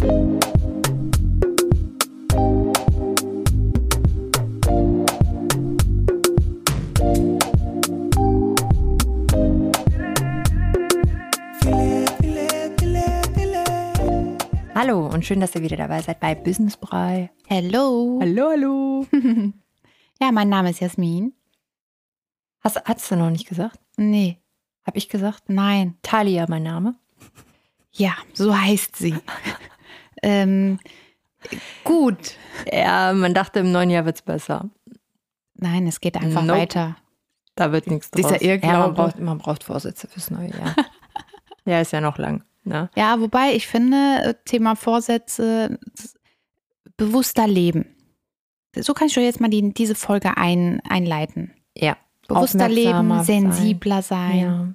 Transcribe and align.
Hallo 0.00 0.38
und 15.08 15.24
schön, 15.24 15.40
dass 15.40 15.54
ihr 15.56 15.62
wieder 15.62 15.76
dabei 15.76 16.00
seid 16.00 16.20
bei 16.20 16.36
Business 16.36 16.76
Brei. 16.76 17.30
Hello. 17.46 18.18
Hallo, 18.20 18.50
hallo. 18.50 19.06
Ja, 20.20 20.32
mein 20.32 20.48
Name 20.48 20.70
ist 20.70 20.80
Jasmin. 20.80 21.32
Hast, 22.60 22.82
hast 22.84 23.08
du 23.10 23.16
noch 23.16 23.30
nicht 23.30 23.48
gesagt? 23.48 23.78
Nee, 23.96 24.38
Hab 24.84 24.96
ich 24.96 25.08
gesagt? 25.08 25.44
nein. 25.48 25.96
Talia, 26.02 26.46
mein 26.48 26.62
Name. 26.64 26.96
Ja, 27.92 28.14
so 28.32 28.56
heißt 28.56 28.96
sie. 28.96 29.14
ähm, 30.22 30.78
gut. 31.84 32.36
Ja, 32.72 33.12
man 33.12 33.34
dachte, 33.34 33.60
im 33.60 33.72
neuen 33.72 33.90
Jahr 33.90 34.04
wird's 34.04 34.22
besser. 34.22 34.68
Nein, 35.54 35.86
es 35.86 36.00
geht 36.00 36.16
einfach 36.16 36.42
Nope. 36.42 36.60
weiter. 36.60 36.96
Da 37.54 37.72
wird 37.72 37.88
nichts 37.88 38.10
draus. 38.10 38.22
Dieser 38.22 38.42
Irrglaube. 38.42 38.74
Ja, 38.74 38.86
man 38.86 38.94
braucht, 38.94 39.18
man 39.18 39.38
braucht 39.38 39.64
Vorsätze 39.64 40.06
fürs 40.06 40.30
neue 40.30 40.50
Jahr. 40.50 40.76
ja, 41.64 41.80
ist 41.80 41.92
ja 41.92 42.00
noch 42.00 42.18
lang. 42.18 42.44
Ne? 42.64 42.90
Ja, 42.94 43.20
wobei 43.20 43.54
ich 43.54 43.66
finde, 43.66 44.36
Thema 44.44 44.76
Vorsätze, 44.76 45.78
bewusster 46.96 47.46
leben. 47.46 47.86
So 48.76 48.94
kann 48.94 49.08
ich 49.08 49.14
doch 49.14 49.22
jetzt 49.22 49.40
mal 49.40 49.48
die, 49.48 49.72
diese 49.72 49.94
Folge 49.94 50.36
ein, 50.36 50.80
einleiten. 50.88 51.52
Ja. 51.74 51.96
Bewusster 52.28 52.68
leben, 52.68 53.24
sensibler 53.24 54.02
sein. 54.02 54.30
sein. 54.30 54.38
Ja. 54.38 54.68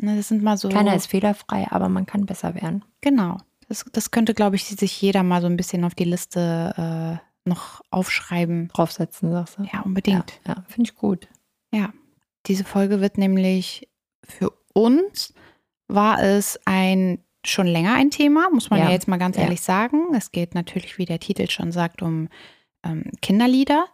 Ne, 0.00 0.16
das 0.16 0.28
sind 0.28 0.42
mal 0.42 0.56
so. 0.56 0.68
Keiner 0.68 0.94
ist 0.94 1.06
fehlerfrei, 1.06 1.66
aber 1.70 1.88
man 1.88 2.06
kann 2.06 2.26
besser 2.26 2.54
werden. 2.54 2.84
Genau. 3.00 3.38
Das, 3.68 3.84
das 3.92 4.10
könnte, 4.10 4.34
glaube 4.34 4.56
ich, 4.56 4.64
sich 4.64 5.00
jeder 5.02 5.22
mal 5.22 5.40
so 5.40 5.46
ein 5.48 5.56
bisschen 5.56 5.84
auf 5.84 5.94
die 5.94 6.04
Liste 6.04 7.20
äh, 7.22 7.48
noch 7.48 7.80
aufschreiben. 7.90 8.68
Draufsetzen, 8.68 9.32
sagst 9.32 9.58
du? 9.58 9.64
Ja, 9.72 9.80
unbedingt. 9.82 10.40
Ja, 10.46 10.54
ja 10.54 10.64
finde 10.68 10.90
ich 10.90 10.94
gut. 10.96 11.28
Diese 12.46 12.64
Folge 12.64 13.00
wird 13.00 13.18
nämlich 13.18 13.88
für 14.24 14.52
uns 14.72 15.34
war 15.88 16.22
es 16.22 16.60
ein 16.64 17.18
schon 17.44 17.66
länger 17.66 17.94
ein 17.94 18.10
Thema, 18.10 18.48
muss 18.52 18.70
man 18.70 18.78
ja, 18.78 18.86
Ja. 18.86 18.92
jetzt 18.92 19.08
mal 19.08 19.18
ganz 19.18 19.36
Ja. 19.36 19.42
ehrlich 19.42 19.60
sagen. 19.62 20.14
Es 20.14 20.30
geht 20.30 20.54
natürlich, 20.54 20.98
wie 20.98 21.04
der 21.06 21.20
Titel 21.20 21.48
schon 21.50 21.72
sagt, 21.72 22.02
um 22.02 22.28
ähm, 22.84 23.10
Kinderlieder. 23.20 23.86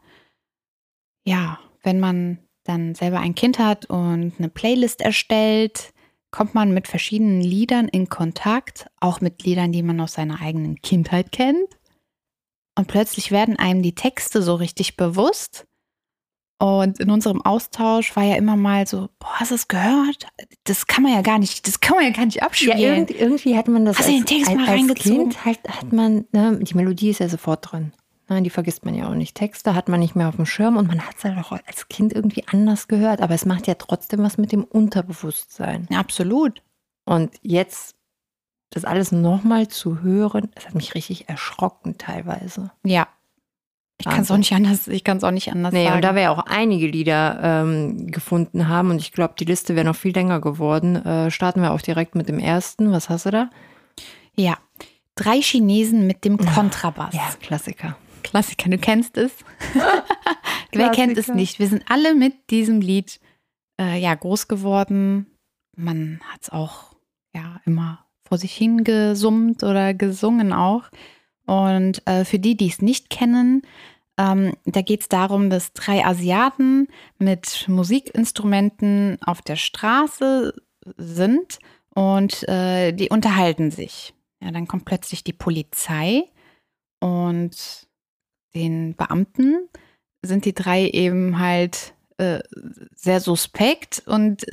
Ja, 1.24 1.58
wenn 1.82 2.00
man 2.00 2.38
dann 2.64 2.94
selber 2.94 3.20
ein 3.20 3.34
Kind 3.34 3.58
hat 3.58 3.86
und 3.86 4.34
eine 4.38 4.48
Playlist 4.48 5.00
erstellt, 5.00 5.92
kommt 6.32 6.54
man 6.54 6.74
mit 6.74 6.88
verschiedenen 6.88 7.40
Liedern 7.40 7.86
in 7.86 8.08
Kontakt, 8.08 8.86
auch 8.98 9.20
mit 9.20 9.44
Liedern, 9.44 9.70
die 9.70 9.82
man 9.84 10.00
aus 10.00 10.14
seiner 10.14 10.40
eigenen 10.40 10.82
Kindheit 10.82 11.30
kennt. 11.30 11.68
Und 12.76 12.88
plötzlich 12.88 13.30
werden 13.30 13.56
einem 13.58 13.82
die 13.82 13.94
Texte 13.94 14.42
so 14.42 14.54
richtig 14.56 14.96
bewusst. 14.96 15.66
Und 16.58 17.00
in 17.00 17.10
unserem 17.10 17.42
Austausch 17.42 18.14
war 18.16 18.22
ja 18.22 18.36
immer 18.36 18.56
mal 18.56 18.86
so, 18.86 19.08
boah, 19.18 19.40
hast 19.40 19.50
du 19.50 19.56
es 19.56 19.68
gehört? 19.68 20.28
Das 20.64 20.86
kann 20.86 21.02
man 21.02 21.12
ja 21.12 21.20
gar 21.20 21.38
nicht, 21.38 21.66
das 21.66 21.80
kann 21.80 21.96
man 21.96 22.04
ja 22.06 22.12
gar 22.12 22.24
nicht 22.24 22.36
Ja, 22.36 22.42
abspielen. 22.46 22.78
irgendwie, 22.78 23.14
irgendwie 23.14 23.56
hat 23.56 23.68
man 23.68 23.84
das 23.84 23.98
Hast 23.98 24.08
du 24.08 24.12
den 24.12 24.24
Text 24.26 24.48
als, 24.48 24.56
mal 24.56 24.68
als 24.68 24.70
reingezogen? 24.80 25.18
Kind 25.30 25.44
halt, 25.44 25.58
hat 25.68 25.92
man, 25.92 26.24
ne, 26.32 26.58
die 26.62 26.74
Melodie 26.74 27.10
ist 27.10 27.18
ja 27.18 27.28
sofort 27.28 27.70
drin. 27.72 27.92
Nein, 28.32 28.44
die 28.44 28.50
vergisst 28.50 28.86
man 28.86 28.94
ja 28.94 29.08
auch 29.10 29.14
nicht. 29.14 29.34
Texte 29.34 29.74
hat 29.74 29.90
man 29.90 30.00
nicht 30.00 30.16
mehr 30.16 30.26
auf 30.26 30.36
dem 30.36 30.46
Schirm 30.46 30.78
und 30.78 30.88
man 30.88 31.06
hat 31.06 31.16
es 31.18 31.24
halt 31.24 31.36
auch 31.36 31.52
als 31.52 31.88
Kind 31.88 32.14
irgendwie 32.14 32.44
anders 32.50 32.88
gehört. 32.88 33.20
Aber 33.20 33.34
es 33.34 33.44
macht 33.44 33.66
ja 33.66 33.74
trotzdem 33.74 34.22
was 34.22 34.38
mit 34.38 34.52
dem 34.52 34.64
Unterbewusstsein. 34.64 35.86
Ja, 35.90 35.98
absolut. 36.00 36.62
Und 37.04 37.34
jetzt 37.42 37.94
das 38.70 38.86
alles 38.86 39.12
nochmal 39.12 39.68
zu 39.68 40.00
hören, 40.00 40.48
das 40.54 40.64
hat 40.66 40.74
mich 40.74 40.94
richtig 40.94 41.28
erschrocken 41.28 41.98
teilweise. 41.98 42.70
Ja. 42.84 43.06
Ich 43.98 44.06
kann 44.06 44.22
es 44.22 44.30
auch 44.30 44.38
nicht 44.38 44.54
anders, 44.54 44.88
ich 44.88 45.04
kann 45.04 45.18
es 45.18 45.24
auch 45.24 45.30
nicht 45.30 45.52
anders 45.52 45.74
Nee, 45.74 45.84
sagen. 45.84 45.96
und 45.96 46.02
da 46.02 46.14
wir 46.14 46.22
ja 46.22 46.30
auch 46.30 46.46
einige 46.46 46.86
Lieder 46.86 47.38
ähm, 47.42 48.06
gefunden 48.10 48.66
haben 48.66 48.90
und 48.90 48.96
ich 48.98 49.12
glaube, 49.12 49.34
die 49.38 49.44
Liste 49.44 49.76
wäre 49.76 49.84
noch 49.84 49.94
viel 49.94 50.14
länger 50.14 50.40
geworden, 50.40 50.96
äh, 50.96 51.30
starten 51.30 51.60
wir 51.60 51.72
auch 51.72 51.82
direkt 51.82 52.14
mit 52.14 52.30
dem 52.30 52.38
ersten. 52.38 52.92
Was 52.92 53.10
hast 53.10 53.26
du 53.26 53.30
da? 53.30 53.50
ja. 54.34 54.56
Drei 55.14 55.42
Chinesen 55.42 56.06
mit 56.06 56.24
dem 56.24 56.38
Kontrabass. 56.38 57.14
Ja, 57.14 57.28
Klassiker. 57.42 57.96
Klassiker, 58.22 58.70
du 58.70 58.78
kennst 58.78 59.16
es. 59.16 59.32
Wer 60.72 60.90
kennt 60.90 61.18
es 61.18 61.28
nicht? 61.28 61.58
Wir 61.58 61.68
sind 61.68 61.84
alle 61.88 62.14
mit 62.14 62.50
diesem 62.50 62.80
Lied 62.80 63.20
äh, 63.80 63.98
ja, 63.98 64.14
groß 64.14 64.48
geworden. 64.48 65.26
Man 65.76 66.20
hat 66.32 66.42
es 66.42 66.50
auch 66.50 66.94
ja, 67.34 67.60
immer 67.64 68.06
vor 68.26 68.38
sich 68.38 68.54
hingesummt 68.54 69.62
oder 69.62 69.94
gesungen 69.94 70.52
auch. 70.52 70.84
Und 71.46 72.06
äh, 72.06 72.24
für 72.24 72.38
die, 72.38 72.56
die 72.56 72.68
es 72.68 72.80
nicht 72.80 73.10
kennen, 73.10 73.62
ähm, 74.18 74.54
da 74.64 74.82
geht 74.82 75.02
es 75.02 75.08
darum, 75.08 75.50
dass 75.50 75.72
drei 75.72 76.04
Asiaten 76.04 76.88
mit 77.18 77.66
Musikinstrumenten 77.68 79.18
auf 79.22 79.42
der 79.42 79.56
Straße 79.56 80.54
sind 80.96 81.58
und 81.94 82.46
äh, 82.48 82.92
die 82.92 83.08
unterhalten 83.08 83.70
sich. 83.70 84.14
Ja, 84.42 84.50
dann 84.50 84.66
kommt 84.66 84.84
plötzlich 84.84 85.24
die 85.24 85.32
Polizei 85.32 86.24
und 87.00 87.86
den 88.54 88.94
Beamten 88.96 89.68
sind 90.22 90.44
die 90.44 90.54
drei 90.54 90.88
eben 90.88 91.38
halt 91.38 91.94
äh, 92.18 92.40
sehr 92.94 93.20
suspekt 93.20 94.02
und 94.06 94.44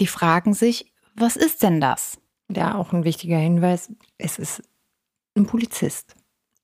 die 0.00 0.06
fragen 0.06 0.54
sich, 0.54 0.92
was 1.14 1.36
ist 1.36 1.62
denn 1.62 1.80
das? 1.80 2.18
Ja, 2.50 2.74
auch 2.74 2.92
ein 2.92 3.04
wichtiger 3.04 3.38
Hinweis. 3.38 3.90
Es 4.18 4.38
ist 4.38 4.62
ein 5.36 5.46
Polizist. 5.46 6.14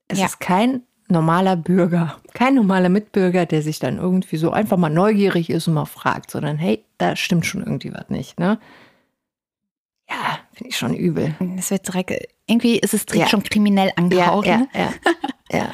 Es 0.09 0.19
Ja. 0.19 0.27
ist 0.27 0.41
kein 0.41 0.83
normaler 1.09 1.57
Bürger, 1.57 2.21
kein 2.35 2.55
normaler 2.55 2.89
Mitbürger, 2.89 3.47
der 3.47 3.63
sich 3.63 3.79
dann 3.79 3.97
irgendwie 3.99 4.37
so 4.37 4.51
einfach 4.51 4.77
mal 4.77 4.91
neugierig 4.91 5.51
ist 5.51 5.67
und 5.69 5.75
mal 5.75 5.87
fragt, 5.87 6.31
sondern 6.31 6.57
hey, 6.59 6.85
da 6.99 7.17
stimmt 7.17 7.47
schon 7.47 7.63
irgendwie 7.63 7.93
was 7.93 8.09
nicht, 8.11 8.39
ne? 8.39 8.61
Ja, 10.09 10.39
finde 10.53 10.71
ich 10.71 10.77
schon 10.77 10.95
übel. 10.95 11.35
Es 11.57 11.71
wird 11.71 11.87
direkt, 11.87 12.13
irgendwie 12.47 12.79
ist 12.79 12.95
es 12.95 13.07
direkt 13.07 13.27
Ja. 13.27 13.31
schon 13.31 13.43
kriminell 13.45 13.93
angehaucht. 13.97 14.47
ja, 14.47 14.59
ne? 14.59 14.69
ja, 14.75 14.93
ja. 15.53 15.71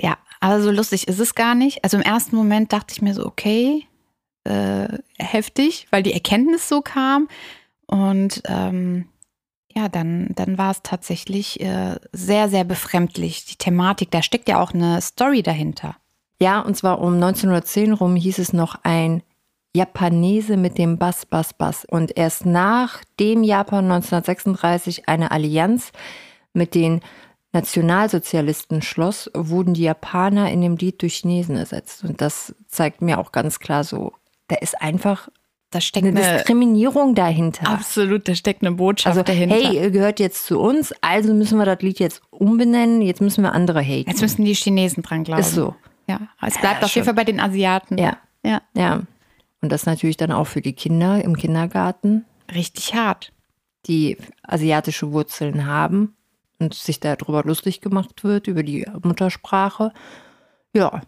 Ja, 0.00 0.16
aber 0.40 0.60
so 0.60 0.70
lustig 0.70 1.08
ist 1.08 1.20
es 1.20 1.34
gar 1.34 1.54
nicht. 1.54 1.84
Also 1.84 1.96
im 1.96 2.02
ersten 2.02 2.36
Moment 2.36 2.72
dachte 2.72 2.92
ich 2.92 3.02
mir 3.02 3.14
so, 3.14 3.26
okay, 3.26 3.86
äh, 4.44 4.88
heftig, 5.18 5.86
weil 5.90 6.02
die 6.02 6.12
Erkenntnis 6.12 6.68
so 6.68 6.80
kam. 6.80 7.28
Und 7.86 8.42
ähm, 8.46 9.08
ja, 9.74 9.88
dann, 9.88 10.30
dann 10.34 10.58
war 10.58 10.70
es 10.70 10.82
tatsächlich 10.82 11.60
äh, 11.60 11.96
sehr, 12.12 12.48
sehr 12.48 12.64
befremdlich. 12.64 13.44
Die 13.46 13.56
Thematik, 13.56 14.10
da 14.10 14.22
steckt 14.22 14.48
ja 14.48 14.60
auch 14.60 14.72
eine 14.72 15.00
Story 15.00 15.42
dahinter. 15.42 15.96
Ja, 16.40 16.60
und 16.60 16.76
zwar 16.76 17.00
um 17.00 17.14
1910 17.14 17.92
rum 17.92 18.16
hieß 18.16 18.38
es 18.38 18.52
noch 18.52 18.76
ein 18.84 19.22
Japanese 19.74 20.56
mit 20.56 20.78
dem 20.78 20.98
Bass, 20.98 21.26
Bass, 21.26 21.52
Bass. 21.52 21.84
Und 21.84 22.16
erst 22.16 22.46
nachdem 22.46 23.42
Japan 23.42 23.84
1936 23.84 25.08
eine 25.08 25.30
Allianz 25.30 25.92
mit 26.52 26.74
den 26.74 27.00
Nationalsozialisten 27.52 28.82
schloss, 28.82 29.30
wurden 29.34 29.74
die 29.74 29.82
Japaner 29.82 30.50
in 30.50 30.60
dem 30.60 30.76
Lied 30.76 31.00
durch 31.02 31.14
Chinesen 31.16 31.56
ersetzt. 31.56 32.04
Und 32.04 32.20
das 32.20 32.54
zeigt 32.66 33.02
mir 33.02 33.18
auch 33.18 33.32
ganz 33.32 33.58
klar 33.60 33.84
so, 33.84 34.12
da 34.48 34.56
ist 34.56 34.80
einfach 34.82 35.28
Da 35.70 35.80
steckt 35.80 36.06
eine 36.06 36.18
eine, 36.20 36.34
Diskriminierung 36.38 37.14
dahinter. 37.14 37.68
absolut, 37.68 38.28
da 38.28 38.34
steckt 38.34 38.62
eine 38.62 38.72
Botschaft 38.76 39.16
Also, 39.16 39.22
dahinter. 39.22 39.56
hey, 39.56 39.90
gehört 39.90 40.20
jetzt 40.20 40.46
zu 40.46 40.58
uns, 40.58 40.92
also 41.00 41.32
müssen 41.34 41.58
wir 41.58 41.64
das 41.66 41.80
Lied 41.82 41.98
jetzt 41.98 42.22
umbenennen, 42.30 43.02
jetzt 43.02 43.20
müssen 43.20 43.42
wir 43.42 43.52
andere 43.52 43.80
haten. 43.82 44.08
Jetzt 44.10 44.20
müssen 44.22 44.44
die 44.44 44.54
Chinesen 44.54 45.02
dran 45.02 45.24
glauben. 45.24 45.40
ist 45.40 45.54
so. 45.54 45.74
Ja, 46.08 46.20
es 46.44 46.58
bleibt 46.58 46.80
Ja, 46.80 46.86
auf 46.86 46.94
jeden. 46.94 47.04
Fall 47.04 47.14
bei 47.14 47.24
den 47.24 47.38
Asiaten. 47.40 47.98
Ja. 47.98 48.16
Ja, 48.44 48.62
Ja. 48.74 49.02
Und 49.60 49.72
das 49.72 49.86
natürlich 49.86 50.16
dann 50.16 50.30
auch 50.30 50.46
für 50.46 50.60
die 50.62 50.72
Kinder 50.72 51.22
im 51.24 51.36
Kindergarten, 51.36 52.24
richtig 52.54 52.94
hart. 52.94 53.32
die 53.86 54.16
asiatische 54.42 55.12
Wurzeln 55.12 55.66
haben 55.66 56.14
und 56.58 56.74
sich 56.74 57.00
darüber 57.00 57.42
lustig 57.44 57.80
gemacht 57.80 58.24
wird, 58.24 58.46
über 58.46 58.62
die 58.62 58.86
Muttersprache. 59.02 59.92
Ja, 60.74 61.02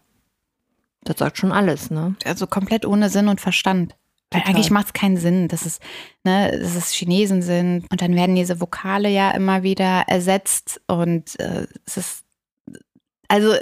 das 1.02 1.18
sagt 1.18 1.38
schon 1.38 1.52
alles, 1.52 1.90
ne? 1.90 2.14
also 2.24 2.46
komplett 2.46 2.86
ohne 2.86 3.08
Sinn 3.08 3.28
und 3.28 3.40
Verstand. 3.40 3.96
Weil 4.32 4.42
eigentlich 4.42 4.70
macht 4.70 4.86
es 4.86 4.92
keinen 4.92 5.16
Sinn, 5.16 5.48
dass 5.48 5.66
es, 5.66 5.80
ne, 6.22 6.56
dass 6.56 6.76
es 6.76 6.92
Chinesen 6.92 7.42
sind 7.42 7.84
und 7.90 8.00
dann 8.00 8.14
werden 8.14 8.36
diese 8.36 8.60
Vokale 8.60 9.08
ja 9.08 9.32
immer 9.32 9.64
wieder 9.64 10.04
ersetzt 10.06 10.80
und 10.86 11.38
äh, 11.40 11.66
es 11.84 11.96
ist, 11.96 12.24
also 13.26 13.54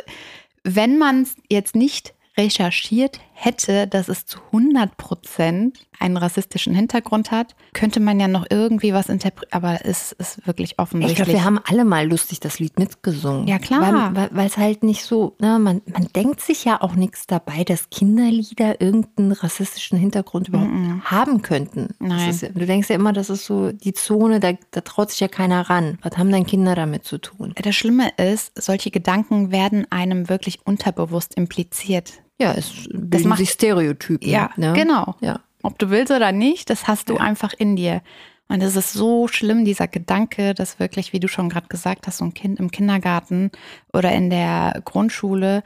wenn 0.65 0.99
man 0.99 1.23
es 1.23 1.37
jetzt 1.49 1.75
nicht 1.75 2.15
recherchiert 2.37 3.19
hätte, 3.41 3.87
dass 3.87 4.09
es 4.09 4.27
zu 4.27 4.39
100 4.47 4.97
Prozent 4.97 5.87
einen 6.01 6.17
rassistischen 6.17 6.75
Hintergrund 6.75 7.31
hat, 7.31 7.55
könnte 7.73 8.01
man 8.01 8.19
ja 8.19 8.27
noch 8.29 8.47
irgendwie 8.51 8.93
was 8.93 9.09
interpretieren, 9.09 9.53
aber 9.53 9.85
es 9.85 10.13
ist 10.13 10.47
wirklich 10.47 10.79
offensichtlich. 10.79 11.19
Ich 11.19 11.25
glaube, 11.25 11.39
wir 11.39 11.45
haben 11.45 11.61
alle 11.65 11.85
mal 11.85 12.07
lustig 12.09 12.41
das 12.41 12.59
Lied 12.59 12.79
mitgesungen. 12.79 13.47
Ja, 13.47 13.59
klar. 13.59 14.13
Weil 14.33 14.47
es 14.47 14.57
halt 14.59 14.83
nicht 14.83 15.05
so, 15.05 15.37
na, 15.39 15.59
man, 15.59 15.83
man 15.93 16.09
denkt 16.15 16.41
sich 16.41 16.65
ja 16.65 16.81
auch 16.81 16.95
nichts 16.95 17.27
dabei, 17.27 17.65
dass 17.65 17.91
Kinderlieder 17.91 18.81
irgendeinen 18.81 19.33
rassistischen 19.33 19.99
Hintergrund 19.99 20.49
überhaupt 20.49 20.69
Mhm. 20.73 21.05
haben 21.05 21.43
könnten. 21.43 21.95
Nein. 22.01 22.31
Ist, 22.31 22.43
du 22.43 22.67
denkst 22.67 22.89
ja 22.91 22.97
immer, 22.97 23.13
das 23.13 23.31
ist 23.31 23.45
so 23.47 23.73
die 23.73 23.93
Zone, 23.93 24.41
da, 24.41 24.53
da 24.73 24.81
traut 24.81 25.11
sich 25.11 25.21
ja 25.21 25.29
keiner 25.29 25.71
ran. 25.71 25.99
Was 26.03 26.17
haben 26.19 26.31
denn 26.33 26.47
Kinder 26.47 26.75
damit 26.75 27.05
zu 27.05 27.19
tun? 27.19 27.55
Das 27.63 27.75
Schlimme 27.75 28.11
ist, 28.17 28.53
solche 28.61 28.91
Gedanken 28.91 29.51
werden 29.53 29.87
einem 29.91 30.29
wirklich 30.29 30.61
unterbewusst 30.67 31.35
impliziert. 31.37 32.13
Ja, 32.41 32.53
es 32.53 32.89
bilden 32.93 33.29
macht- 33.29 33.39
sich 33.39 33.51
Stereotypen. 33.51 34.29
Ja, 34.29 34.51
ne? 34.57 34.73
genau. 34.75 35.17
Ja. 35.21 35.41
Ob 35.63 35.79
du 35.79 35.91
willst 35.91 36.13
oder 36.13 36.31
nicht, 36.33 36.71
das 36.71 36.87
hast 36.87 37.09
du 37.09 37.17
einfach 37.17 37.53
in 37.53 37.75
dir. 37.77 38.01
Und 38.49 38.63
es 38.63 38.77
ist 38.77 38.93
so 38.93 39.29
schlimm, 39.29 39.65
dieser 39.65 39.89
Gedanke, 39.89 40.55
dass 40.55 40.79
wirklich, 40.79 41.13
wie 41.13 41.21
du 41.21 41.29
schon 41.29 41.49
gerade 41.51 41.69
gesagt 41.69 42.07
hast, 42.07 42.19
so 42.19 42.25
ein 42.25 42.33
Kind 42.33 42.59
im 42.61 42.71
Kindergarten 42.71 43.51
oder 43.93 44.13
in 44.13 44.31
der 44.31 44.81
Grundschule, 44.85 45.63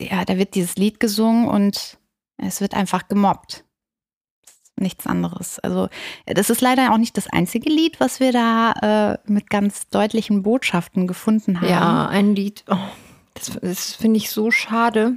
ja, 0.00 0.24
da 0.24 0.36
wird 0.36 0.54
dieses 0.54 0.76
Lied 0.76 1.00
gesungen 1.00 1.48
und 1.48 1.98
es 2.36 2.60
wird 2.60 2.74
einfach 2.74 3.08
gemobbt. 3.08 3.64
Nichts 4.76 5.06
anderes. 5.06 5.58
Also, 5.60 5.88
das 6.26 6.50
ist 6.50 6.60
leider 6.60 6.92
auch 6.92 6.98
nicht 6.98 7.16
das 7.16 7.28
einzige 7.28 7.68
Lied, 7.70 7.98
was 7.98 8.20
wir 8.20 8.32
da 8.32 9.16
äh, 9.24 9.30
mit 9.32 9.50
ganz 9.50 9.88
deutlichen 9.88 10.42
Botschaften 10.42 11.06
gefunden 11.06 11.60
haben. 11.60 11.68
Ja, 11.68 12.06
ein 12.06 12.36
Lied. 12.36 12.64
Oh, 12.68 12.76
das 13.34 13.58
das 13.60 13.94
finde 13.94 14.18
ich 14.18 14.30
so 14.30 14.50
schade. 14.50 15.16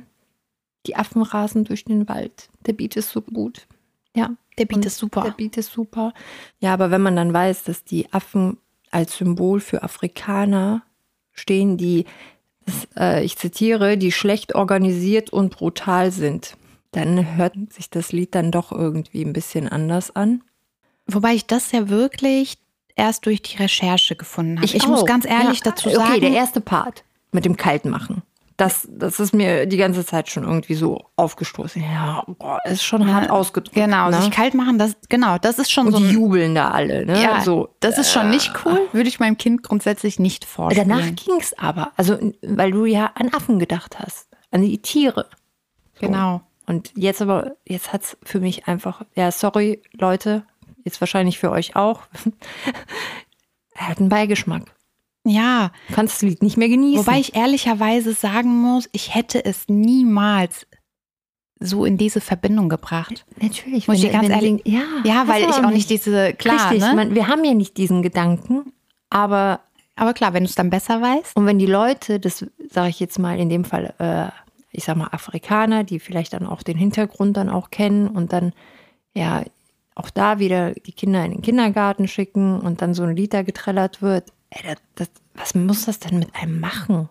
Die 0.86 0.96
Affen 0.96 1.22
rasen 1.22 1.64
durch 1.64 1.86
den 1.86 2.08
Wald. 2.10 2.50
Der 2.66 2.74
Beat 2.74 2.96
ist 2.96 3.12
so 3.12 3.22
gut. 3.22 3.68
Ja. 4.16 4.32
Der 4.58 4.66
Beat 4.66 4.86
ist 4.86 4.98
super. 4.98 5.22
Der 5.22 5.32
Beat 5.32 5.58
ist 5.58 5.72
super. 5.72 6.14
Ja, 6.60 6.74
aber 6.74 6.92
wenn 6.92 7.02
man 7.02 7.16
dann 7.16 7.34
weiß, 7.34 7.64
dass 7.64 7.84
die 7.84 8.12
Affen 8.12 8.58
als 8.92 9.18
Symbol 9.18 9.60
für 9.60 9.84
Afrikaner 9.84 10.84
stehen, 11.32 11.78
die, 11.78 12.06
das, 12.66 12.88
äh, 12.98 13.24
ich 13.24 13.38
zitiere, 13.38 13.98
die 13.98 14.12
schlecht 14.12 14.56
organisiert 14.56 15.32
und 15.32 15.56
brutal 15.56 16.12
sind, 16.12 16.58
dann 16.92 17.38
hört 17.38 17.54
sich 17.72 17.90
das 17.90 18.12
Lied 18.12 18.36
dann 18.36 18.52
doch 18.52 18.72
irgendwie 18.72 19.24
ein 19.24 19.34
bisschen 19.34 19.70
anders 19.70 20.14
an. 20.16 20.44
Wobei 21.08 21.34
ich 21.34 21.46
das 21.46 21.72
ja 21.72 21.90
wirklich 21.90 22.58
erst 22.96 23.26
durch 23.26 23.42
die 23.42 23.58
Recherche 23.58 24.16
gefunden 24.16 24.58
habe. 24.58 24.66
Ich, 24.66 24.84
auch. 24.84 24.88
muss 24.88 25.06
ganz 25.06 25.26
ehrlich 25.26 25.60
Ja, 25.60 25.72
dazu 25.72 25.90
okay, 25.90 25.98
sagen. 25.98 26.22
der 26.22 26.32
erste 26.32 26.62
Part 26.62 27.04
mit 27.32 27.46
dem 27.46 27.56
Kaltmachen. 27.56 28.24
Das, 28.58 28.88
das 28.92 29.20
ist 29.20 29.34
mir 29.34 29.66
die 29.66 29.78
ganze 29.78 30.06
Zeit 30.06 30.30
schon 30.30 30.44
irgendwie 30.44 30.76
so 30.76 31.06
aufgestoßen. 31.16 31.82
Ja, 31.82 32.24
boah, 32.28 32.60
ist 32.66 32.84
schon 32.84 33.12
hart 33.12 33.30
ausgedrückt. 33.30 33.74
Genau, 33.74 34.10
ne? 34.10 34.22
sich 34.22 34.32
kalt 34.32 34.54
machen, 34.54 34.78
das, 34.78 34.96
genau, 35.10 35.38
das 35.38 35.58
ist 35.58 35.72
schon 35.72 35.88
Und 35.88 35.94
so 35.94 36.00
die 36.00 36.12
jubeln 36.12 36.54
da 36.56 36.70
alle. 36.72 37.06
Ne? 37.06 37.22
ja, 37.22 37.42
so, 37.42 37.70
das 37.80 37.98
ist 37.98 38.12
schon 38.12 38.30
nicht 38.30 38.52
cool, 38.66 38.80
würde 38.92 39.10
ich 39.10 39.20
meinem 39.20 39.38
Kind 39.38 39.64
grundsätzlich 39.64 40.20
nicht 40.20 40.46
vorstellen. 40.46 40.90
Danach 40.90 41.16
ging 41.16 41.40
es 41.40 41.58
aber. 41.58 41.92
Also, 41.98 42.18
weil 42.42 42.72
du 42.72 42.86
ja 42.86 43.12
an 43.16 43.34
Affen 43.34 43.58
gedacht 43.58 44.00
hast. 44.00 44.28
An 44.52 44.62
die 44.62 44.82
Tiere. 44.82 45.28
Genau. 46.00 46.42
Und 46.68 46.92
jetzt 46.96 47.22
aber, 47.22 47.56
jetzt 47.68 47.94
hat 47.94 48.04
es 48.04 48.18
für 48.24 48.40
mich 48.40 48.68
einfach, 48.68 49.04
ja, 49.16 49.32
sorry, 49.32 49.82
Leute, 49.94 50.44
jetzt 50.84 51.02
wahrscheinlich 51.02 51.40
für 51.40 51.52
euch 51.52 51.76
auch. 51.76 52.02
er 53.76 53.88
hat 53.88 54.00
einen 54.00 54.10
Beigeschmack. 54.10 54.74
Ja, 55.24 55.72
Du 55.90 55.94
kannst 55.96 56.16
das 56.16 56.22
Lied 56.24 56.42
nicht 56.42 56.58
mehr 56.58 56.70
genießen. 56.70 57.06
wobei 57.06 57.20
ich 57.20 57.36
ehrlicherweise 57.36 58.14
sagen 58.14 58.50
muss, 58.60 58.90
ich 58.92 59.14
hätte 59.14 59.44
es 59.46 59.66
niemals 59.68 60.66
so 61.60 61.86
in 61.86 61.96
diese 61.98 62.22
Verbindung 62.22 62.70
gebracht. 62.70 63.24
Natürlich, 63.40 63.88
Muss 63.88 64.04
ich 64.04 64.12
ganz 64.12 64.30
ehrlich- 64.30 64.62
ja, 64.66 64.82
Ja, 65.04 65.28
weil 65.28 65.44
ich 65.44 65.56
auch 65.56 65.70
nicht 65.70 65.92
diese, 65.92 66.34
klar, 66.34 66.72
Richtig, 66.72 66.88
ne? 66.90 66.96
man, 66.96 67.14
wir 67.14 67.28
haben 67.28 67.44
ja 67.46 67.54
nicht 67.54 67.78
diesen 67.78 68.02
Gedanken, 68.02 68.74
aber 69.10 69.62
aber 69.98 70.14
klar, 70.16 70.34
wenn 70.34 70.44
du 70.44 70.50
es 70.50 70.56
dann 70.56 70.72
besser 70.72 71.00
weißt. 71.02 71.36
und 71.36 71.46
wenn 71.46 71.60
die 71.60 71.68
Leute, 71.68 72.20
das 72.20 72.44
sage 72.72 72.90
ich 72.90 73.00
jetzt 73.00 73.20
mal 73.20 73.38
in 73.40 73.50
dem 73.50 73.64
Fall, 73.66 73.94
äh, 74.00 74.30
ich 74.72 74.86
sag 74.86 74.96
mal 74.98 75.10
Afrikaner, 75.12 75.84
die 75.84 76.00
vielleicht 76.00 76.34
dann 76.34 76.48
auch 76.48 76.64
den 76.64 76.78
Hintergrund 76.78 77.38
dann 77.38 77.50
auch 77.50 77.70
kennen 77.70 78.08
und 78.08 78.34
dann 78.34 78.54
ja 79.14 79.44
auch 79.94 80.10
da 80.10 80.40
wieder 80.40 80.72
die 80.74 80.94
Kinder 80.94 81.24
in 81.26 81.32
den 81.34 81.42
Kindergarten 81.44 82.08
schicken 82.08 82.60
und 82.60 82.82
dann 82.82 82.96
so 82.96 83.04
ein 83.04 83.16
Lied 83.16 83.34
da 83.36 83.44
getrellert 83.44 84.02
wird, 84.02 84.32
ey, 84.52 84.64
das, 84.64 84.78
das, 84.96 85.10
was 85.34 85.56
muss 85.56 85.86
das 85.86 86.00
denn 86.00 86.20
mit 86.20 86.36
einem 86.36 86.60
machen? 86.60 87.10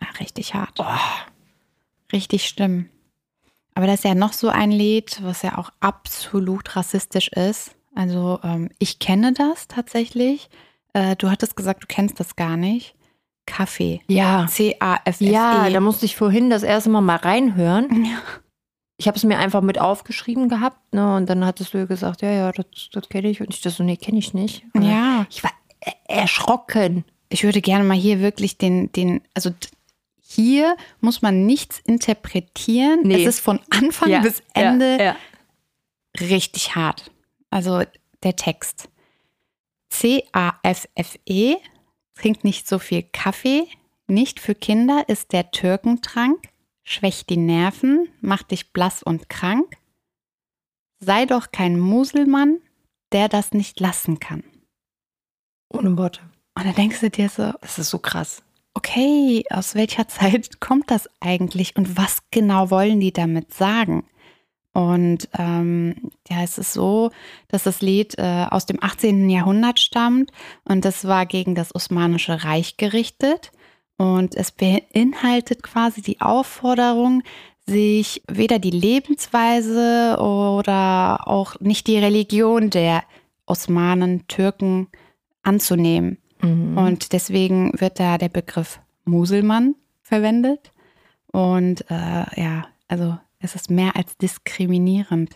Ja, 0.00 0.08
richtig 0.18 0.54
hart. 0.54 0.80
Richtig 2.12 2.48
schlimm. 2.48 2.88
Aber 3.74 3.86
das 3.86 3.96
ist 3.96 4.04
ja 4.04 4.14
noch 4.14 4.32
so 4.32 4.48
ein 4.48 4.70
Lied, 4.70 5.20
was 5.22 5.42
ja 5.42 5.58
auch 5.58 5.70
absolut 5.80 6.74
rassistisch 6.76 7.28
ist. 7.28 7.76
Also 7.94 8.40
ähm, 8.42 8.70
ich 8.78 8.98
kenne 8.98 9.32
das 9.32 9.68
tatsächlich. 9.68 10.48
Äh, 10.92 11.16
du 11.16 11.30
hattest 11.30 11.56
gesagt, 11.56 11.82
du 11.82 11.86
kennst 11.86 12.18
das 12.20 12.36
gar 12.36 12.56
nicht. 12.56 12.94
Kaffee. 13.46 14.00
Ja, 14.06 14.46
C-A-F-F-E. 14.48 15.30
ja, 15.30 15.68
da 15.70 15.80
musste 15.80 16.06
ich 16.06 16.14
vorhin 16.14 16.50
das 16.50 16.62
erste 16.62 16.90
Mal 16.90 17.00
mal 17.00 17.16
reinhören. 17.16 18.04
Ja. 18.04 18.18
Ich 18.96 19.08
habe 19.08 19.16
es 19.16 19.24
mir 19.24 19.38
einfach 19.38 19.62
mit 19.62 19.80
aufgeschrieben 19.80 20.48
gehabt, 20.48 20.92
ne? 20.92 21.16
Und 21.16 21.30
dann 21.30 21.44
hattest 21.44 21.72
du 21.72 21.86
gesagt, 21.86 22.20
ja, 22.20 22.30
ja, 22.30 22.52
das, 22.52 22.66
das 22.92 23.08
kenne 23.08 23.30
ich. 23.30 23.40
Und 23.40 23.54
ich 23.54 23.62
dachte 23.62 23.76
so, 23.76 23.82
nee, 23.82 23.96
kenne 23.96 24.18
ich 24.18 24.34
nicht. 24.34 24.64
Und 24.74 24.82
ja. 24.82 25.26
Ich 25.30 25.42
war 25.42 25.52
erschrocken. 26.06 27.04
Ich 27.28 27.44
würde 27.44 27.60
gerne 27.60 27.84
mal 27.84 27.96
hier 27.96 28.20
wirklich 28.20 28.58
den, 28.58 28.90
den, 28.92 29.22
also 29.34 29.50
hier 30.20 30.76
muss 31.00 31.22
man 31.22 31.46
nichts 31.46 31.80
interpretieren. 31.80 33.00
Nee. 33.04 33.22
Es 33.22 33.36
ist 33.36 33.40
von 33.40 33.60
Anfang 33.70 34.22
bis 34.22 34.42
Ende 34.54 34.96
Ja, 34.98 35.04
ja. 35.04 35.16
richtig 36.20 36.74
hart. 36.74 37.10
Also 37.50 37.82
der 38.22 38.36
Text. 38.36 38.88
C-A-F-F-E, 39.90 41.56
trinkt 42.14 42.44
nicht 42.44 42.68
so 42.68 42.78
viel 42.78 43.02
Kaffee, 43.02 43.66
nicht 44.06 44.40
für 44.40 44.54
Kinder 44.54 45.08
ist 45.08 45.32
der 45.32 45.50
Türkentrank, 45.50 46.48
schwächt 46.82 47.30
die 47.30 47.36
Nerven, 47.36 48.08
macht 48.20 48.50
dich 48.50 48.72
blass 48.72 49.02
und 49.02 49.28
krank. 49.28 49.76
Sei 51.00 51.26
doch 51.26 51.50
kein 51.50 51.78
Muselmann, 51.78 52.60
der 53.12 53.28
das 53.28 53.52
nicht 53.52 53.80
lassen 53.80 54.20
kann. 54.20 54.44
Ohne 55.70 55.96
Worte. 55.96 56.20
Und 56.54 56.66
dann 56.66 56.74
denkst 56.74 57.00
du 57.00 57.10
dir 57.10 57.28
so, 57.28 57.52
Das 57.60 57.78
ist 57.78 57.90
so 57.90 57.98
krass. 57.98 58.42
okay, 58.74 59.44
aus 59.50 59.74
welcher 59.74 60.08
Zeit 60.08 60.60
kommt 60.60 60.90
das 60.90 61.08
eigentlich 61.20 61.76
und 61.76 61.96
was 61.96 62.18
genau 62.30 62.70
wollen 62.70 63.00
die 63.00 63.12
damit 63.12 63.54
sagen? 63.54 64.04
Und 64.72 65.28
ähm, 65.36 66.12
ja, 66.28 66.42
es 66.44 66.56
ist 66.56 66.72
so, 66.72 67.10
dass 67.48 67.64
das 67.64 67.80
Lied 67.80 68.16
äh, 68.18 68.46
aus 68.50 68.66
dem 68.66 68.80
18. 68.80 69.28
Jahrhundert 69.28 69.80
stammt 69.80 70.30
und 70.64 70.84
das 70.84 71.06
war 71.06 71.26
gegen 71.26 71.54
das 71.56 71.74
Osmanische 71.74 72.44
Reich 72.44 72.76
gerichtet. 72.76 73.50
Und 73.96 74.34
es 74.36 74.52
beinhaltet 74.52 75.62
quasi 75.62 76.00
die 76.02 76.20
Aufforderung, 76.20 77.22
sich 77.66 78.22
weder 78.30 78.58
die 78.58 78.70
Lebensweise 78.70 80.16
oder 80.18 81.28
auch 81.28 81.58
nicht 81.60 81.86
die 81.86 81.98
Religion 81.98 82.70
der 82.70 83.02
Osmanen, 83.46 84.26
Türken 84.28 84.88
anzunehmen. 85.50 86.18
Mhm. 86.42 86.78
Und 86.78 87.12
deswegen 87.12 87.72
wird 87.80 87.98
da 87.98 88.16
der 88.18 88.28
Begriff 88.28 88.80
Muselmann 89.04 89.74
verwendet. 90.02 90.72
Und 91.32 91.84
äh, 91.90 92.40
ja, 92.40 92.66
also 92.88 93.18
es 93.40 93.54
ist 93.54 93.70
mehr 93.70 93.96
als 93.96 94.16
diskriminierend. 94.16 95.30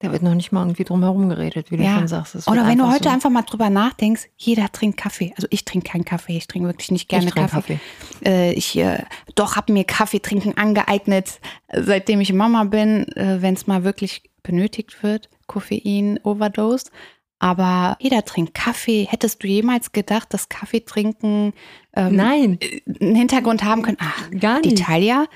Da 0.00 0.12
wird 0.12 0.22
noch 0.22 0.34
nicht 0.34 0.52
mal 0.52 0.62
irgendwie 0.62 0.84
drum 0.84 1.02
herum 1.02 1.28
geredet, 1.28 1.70
wie 1.70 1.76
du 1.76 1.82
Ja. 1.82 1.96
schon 1.98 2.06
sagst. 2.06 2.46
Oder 2.48 2.66
wenn 2.68 2.78
du 2.78 2.86
heute 2.86 3.04
so, 3.04 3.10
einfach 3.10 3.30
mal 3.30 3.42
drüber 3.42 3.68
nachdenkst, 3.68 4.28
jeder 4.36 4.70
trinkt 4.70 4.96
Kaffee. 4.96 5.32
Also 5.36 5.48
ich 5.50 5.64
trinke 5.64 5.90
keinen 5.90 6.04
Kaffee, 6.04 6.36
ich 6.36 6.46
trinke 6.46 6.68
wirklich 6.68 6.92
nicht 6.92 7.08
gerne 7.08 7.26
ich 7.26 7.34
Kaffee. 7.34 7.56
Kaffee. 7.56 7.78
Äh, 8.24 8.52
ich 8.52 8.78
äh, 8.78 9.02
doch 9.34 9.56
habe 9.56 9.72
mir 9.72 9.82
Kaffee 9.84 10.20
trinken 10.20 10.56
angeeignet, 10.56 11.40
seitdem 11.72 12.20
ich 12.20 12.32
Mama 12.32 12.64
bin, 12.64 13.08
äh, 13.16 13.42
wenn 13.42 13.54
es 13.54 13.66
mal 13.66 13.82
wirklich 13.82 14.22
benötigt 14.44 15.02
wird, 15.02 15.28
Koffein, 15.48 16.20
Overdose. 16.22 16.90
Aber 17.38 17.96
jeder 18.00 18.24
trinkt 18.24 18.54
Kaffee. 18.54 19.06
Hättest 19.08 19.42
du 19.42 19.46
jemals 19.46 19.92
gedacht, 19.92 20.34
dass 20.34 20.48
Kaffee 20.48 20.80
trinken 20.80 21.52
ähm, 21.94 22.16
Nein, 22.16 22.58
einen 23.00 23.14
Hintergrund 23.14 23.62
haben 23.62 23.82
können? 23.82 23.98
Ach, 24.00 24.30
gar 24.38 24.60
die 24.60 24.70
nicht. 24.70 24.84
Talia, 24.84 25.26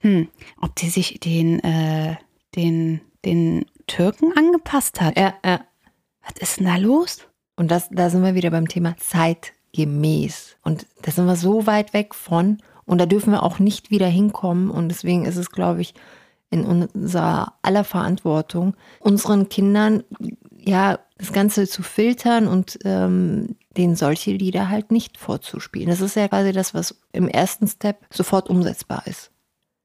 hm, 0.00 0.28
ob 0.60 0.74
die 0.76 0.88
sich 0.88 1.20
den, 1.20 1.60
äh, 1.60 2.16
den, 2.56 3.02
den 3.24 3.66
Türken 3.86 4.32
angepasst 4.36 5.00
hat. 5.00 5.18
Ja, 5.18 5.34
ja. 5.44 5.60
Was 6.22 6.40
ist 6.40 6.58
denn 6.60 6.66
da 6.66 6.76
los? 6.76 7.26
Und 7.56 7.70
das, 7.70 7.88
da 7.90 8.08
sind 8.08 8.22
wir 8.22 8.34
wieder 8.34 8.50
beim 8.50 8.68
Thema 8.68 8.96
zeitgemäß. 8.96 10.56
Und 10.62 10.86
da 11.02 11.10
sind 11.10 11.26
wir 11.26 11.36
so 11.36 11.66
weit 11.66 11.92
weg 11.92 12.14
von. 12.14 12.58
Und 12.86 12.98
da 12.98 13.06
dürfen 13.06 13.32
wir 13.32 13.42
auch 13.42 13.58
nicht 13.58 13.90
wieder 13.90 14.06
hinkommen. 14.06 14.70
Und 14.70 14.88
deswegen 14.88 15.26
ist 15.26 15.36
es, 15.36 15.50
glaube 15.50 15.82
ich, 15.82 15.94
in 16.50 16.64
unserer 16.64 17.54
aller 17.62 17.84
Verantwortung, 17.84 18.74
unseren 18.98 19.48
Kindern 19.48 20.02
ja 20.64 20.98
das 21.18 21.32
Ganze 21.32 21.66
zu 21.66 21.82
filtern 21.82 22.48
und 22.48 22.78
ähm, 22.84 23.56
denen 23.76 23.96
solche 23.96 24.32
Lieder 24.32 24.68
halt 24.68 24.90
nicht 24.90 25.18
vorzuspielen. 25.18 25.88
Das 25.88 26.00
ist 26.00 26.16
ja 26.16 26.28
quasi 26.28 26.52
das, 26.52 26.74
was 26.74 27.00
im 27.12 27.28
ersten 27.28 27.68
Step 27.68 27.98
sofort 28.10 28.48
umsetzbar 28.48 29.02
ist. 29.06 29.30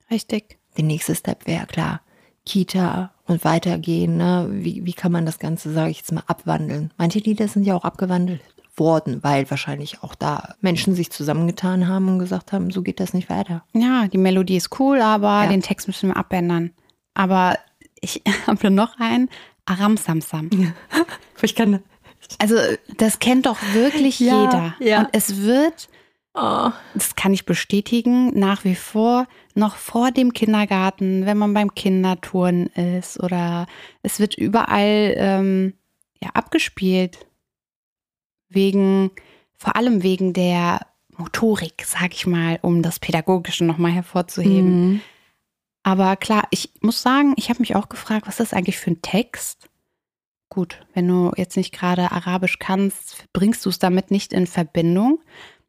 Richtig. 0.09 0.57
Der 0.77 0.83
nächste 0.83 1.15
Step 1.15 1.45
wäre 1.47 1.65
klar, 1.65 2.01
Kita 2.45 3.11
und 3.25 3.43
weitergehen. 3.43 4.17
Ne? 4.17 4.47
Wie, 4.51 4.85
wie 4.85 4.93
kann 4.93 5.11
man 5.11 5.25
das 5.25 5.39
Ganze, 5.39 5.71
sage 5.73 5.91
ich 5.91 5.97
jetzt 5.97 6.11
mal, 6.11 6.23
abwandeln? 6.27 6.93
Manche 6.97 7.19
Lieder 7.19 7.47
sind 7.47 7.65
ja 7.65 7.75
auch 7.75 7.83
abgewandelt 7.83 8.41
worden, 8.77 9.23
weil 9.23 9.49
wahrscheinlich 9.49 10.03
auch 10.03 10.15
da 10.15 10.55
Menschen 10.61 10.95
sich 10.95 11.11
zusammengetan 11.11 11.87
haben 11.87 12.09
und 12.09 12.19
gesagt 12.19 12.51
haben, 12.51 12.71
so 12.71 12.81
geht 12.81 12.99
das 12.99 13.13
nicht 13.13 13.29
weiter. 13.29 13.63
Ja, 13.73 14.07
die 14.07 14.17
Melodie 14.17 14.57
ist 14.57 14.79
cool, 14.79 15.01
aber 15.01 15.43
ja. 15.43 15.47
den 15.47 15.61
Text 15.61 15.87
müssen 15.87 16.09
wir 16.09 16.17
abändern. 16.17 16.71
Aber 17.13 17.57
ich 18.01 18.21
habe 18.47 18.69
noch 18.69 18.99
einen, 18.99 19.29
Aram 19.65 19.97
Samsam. 19.97 20.49
ich 21.41 21.55
kann. 21.55 21.81
Also, 22.39 22.55
das 22.97 23.19
kennt 23.19 23.45
doch 23.45 23.57
wirklich 23.73 24.19
ja, 24.19 24.43
jeder. 24.43 24.75
Ja. 24.79 24.99
Und 25.01 25.09
es 25.11 25.41
wird, 25.41 25.89
oh. 26.33 26.71
das 26.93 27.15
kann 27.15 27.33
ich 27.33 27.45
bestätigen, 27.45 28.37
nach 28.37 28.63
wie 28.63 28.75
vor 28.75 29.27
noch 29.53 29.75
vor 29.75 30.11
dem 30.11 30.33
Kindergarten, 30.33 31.25
wenn 31.25 31.37
man 31.37 31.53
beim 31.53 31.73
Kinderturnen 31.73 32.67
ist 32.67 33.21
oder 33.21 33.67
es 34.01 34.19
wird 34.19 34.35
überall 34.35 35.13
ähm, 35.17 35.73
ja, 36.21 36.29
abgespielt. 36.33 37.25
Wegen, 38.49 39.11
vor 39.57 39.75
allem 39.75 40.03
wegen 40.03 40.33
der 40.33 40.85
Motorik, 41.17 41.83
sag 41.85 42.13
ich 42.13 42.27
mal, 42.27 42.59
um 42.61 42.81
das 42.81 42.99
Pädagogische 42.99 43.63
nochmal 43.63 43.91
hervorzuheben. 43.91 44.89
Mhm. 44.89 45.01
Aber 45.85 46.15
klar, 46.15 46.47
ich 46.49 46.71
muss 46.81 47.03
sagen, 47.03 47.35
ich 47.37 47.49
habe 47.49 47.59
mich 47.59 47.75
auch 47.75 47.89
gefragt, 47.89 48.25
was 48.25 48.39
ist 48.39 48.51
das 48.51 48.57
eigentlich 48.57 48.79
für 48.79 48.89
ein 48.89 49.03
Text? 49.03 49.69
Gut, 50.49 50.79
wenn 50.95 51.07
du 51.07 51.31
jetzt 51.37 51.57
nicht 51.57 51.71
gerade 51.71 52.11
Arabisch 52.11 52.57
kannst, 52.57 53.25
bringst 53.33 53.63
du 53.63 53.69
es 53.69 53.77
damit 53.77 54.09
nicht 54.09 54.33
in 54.33 54.47
Verbindung. 54.47 55.19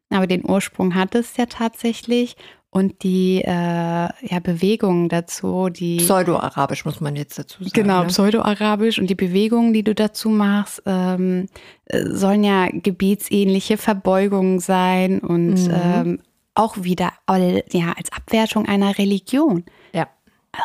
Aber 0.09 0.25
den 0.25 0.43
Ursprung 0.43 0.95
hat 0.95 1.13
es 1.13 1.37
ja 1.37 1.45
tatsächlich. 1.45 2.35
Und 2.71 3.03
die 3.03 3.43
äh, 3.43 3.47
ja, 3.47 4.39
Bewegungen 4.41 5.07
dazu, 5.07 5.69
die. 5.69 5.97
Pseudo-Arabisch 5.97 6.83
muss 6.83 6.99
man 6.99 7.15
jetzt 7.15 7.37
dazu 7.37 7.63
sagen. 7.63 7.73
Genau, 7.73 8.01
ne? 8.01 8.07
Pseudo-Arabisch 8.07 8.97
und 8.97 9.07
die 9.07 9.15
Bewegungen, 9.15 9.71
die 9.71 9.83
du 9.83 9.93
dazu 9.93 10.29
machst, 10.29 10.81
ähm, 10.87 11.47
äh, 11.85 12.05
sollen 12.07 12.43
ja 12.43 12.67
gebetsähnliche 12.71 13.77
Verbeugungen 13.77 14.59
sein 14.59 15.19
und 15.19 15.67
mhm. 15.67 15.73
ähm, 15.73 16.19
auch 16.57 16.75
wieder 16.77 17.13
ja, 17.29 17.93
als 17.97 18.11
Abwertung 18.11 18.65
einer 18.65 18.97
Religion. 18.97 19.65
Ja. 19.93 20.07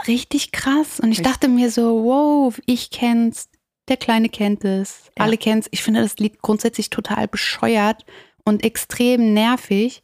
Richtig 0.06 0.52
krass. 0.52 1.00
Und 1.00 1.12
ich 1.12 1.18
Richtig. 1.18 1.26
dachte 1.26 1.48
mir 1.48 1.70
so, 1.70 2.04
wow, 2.04 2.58
ich 2.66 2.90
kenn's, 2.90 3.48
der 3.88 3.96
Kleine 3.96 4.28
kennt 4.28 4.64
es, 4.64 5.10
ja. 5.18 5.24
alle 5.24 5.36
kennen's. 5.36 5.68
Ich 5.70 5.82
finde 5.82 6.00
das 6.00 6.16
Lied 6.16 6.40
grundsätzlich 6.40 6.90
total 6.90 7.28
bescheuert 7.28 8.04
und 8.44 8.64
extrem 8.64 9.34
nervig. 9.34 10.02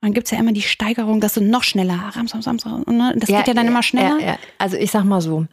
Dann 0.00 0.12
gibt 0.12 0.26
es 0.26 0.30
ja 0.30 0.38
immer 0.38 0.52
die 0.52 0.62
Steigerung, 0.62 1.20
dass 1.20 1.34
du 1.34 1.42
noch 1.42 1.62
schneller, 1.62 1.94
Ramsam, 2.14 2.42
Samsam, 2.42 2.84
ne? 2.86 3.14
das 3.16 3.28
ja, 3.28 3.38
geht 3.38 3.48
ja 3.48 3.54
dann 3.54 3.68
immer 3.68 3.82
schneller. 3.82 4.18
Ja, 4.18 4.38
also 4.58 4.76
ich 4.76 4.90
sag 4.90 5.04
mal 5.04 5.20
so, 5.20 5.46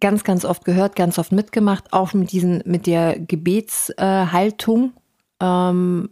ganz, 0.00 0.24
ganz 0.24 0.44
oft 0.44 0.64
gehört, 0.64 0.96
ganz 0.96 1.18
oft 1.18 1.32
mitgemacht, 1.32 1.92
auch 1.92 2.14
mit 2.14 2.32
diesen, 2.32 2.62
mit 2.64 2.86
der 2.86 3.18
Gebetshaltung. 3.18 4.94
Ähm, 5.40 6.08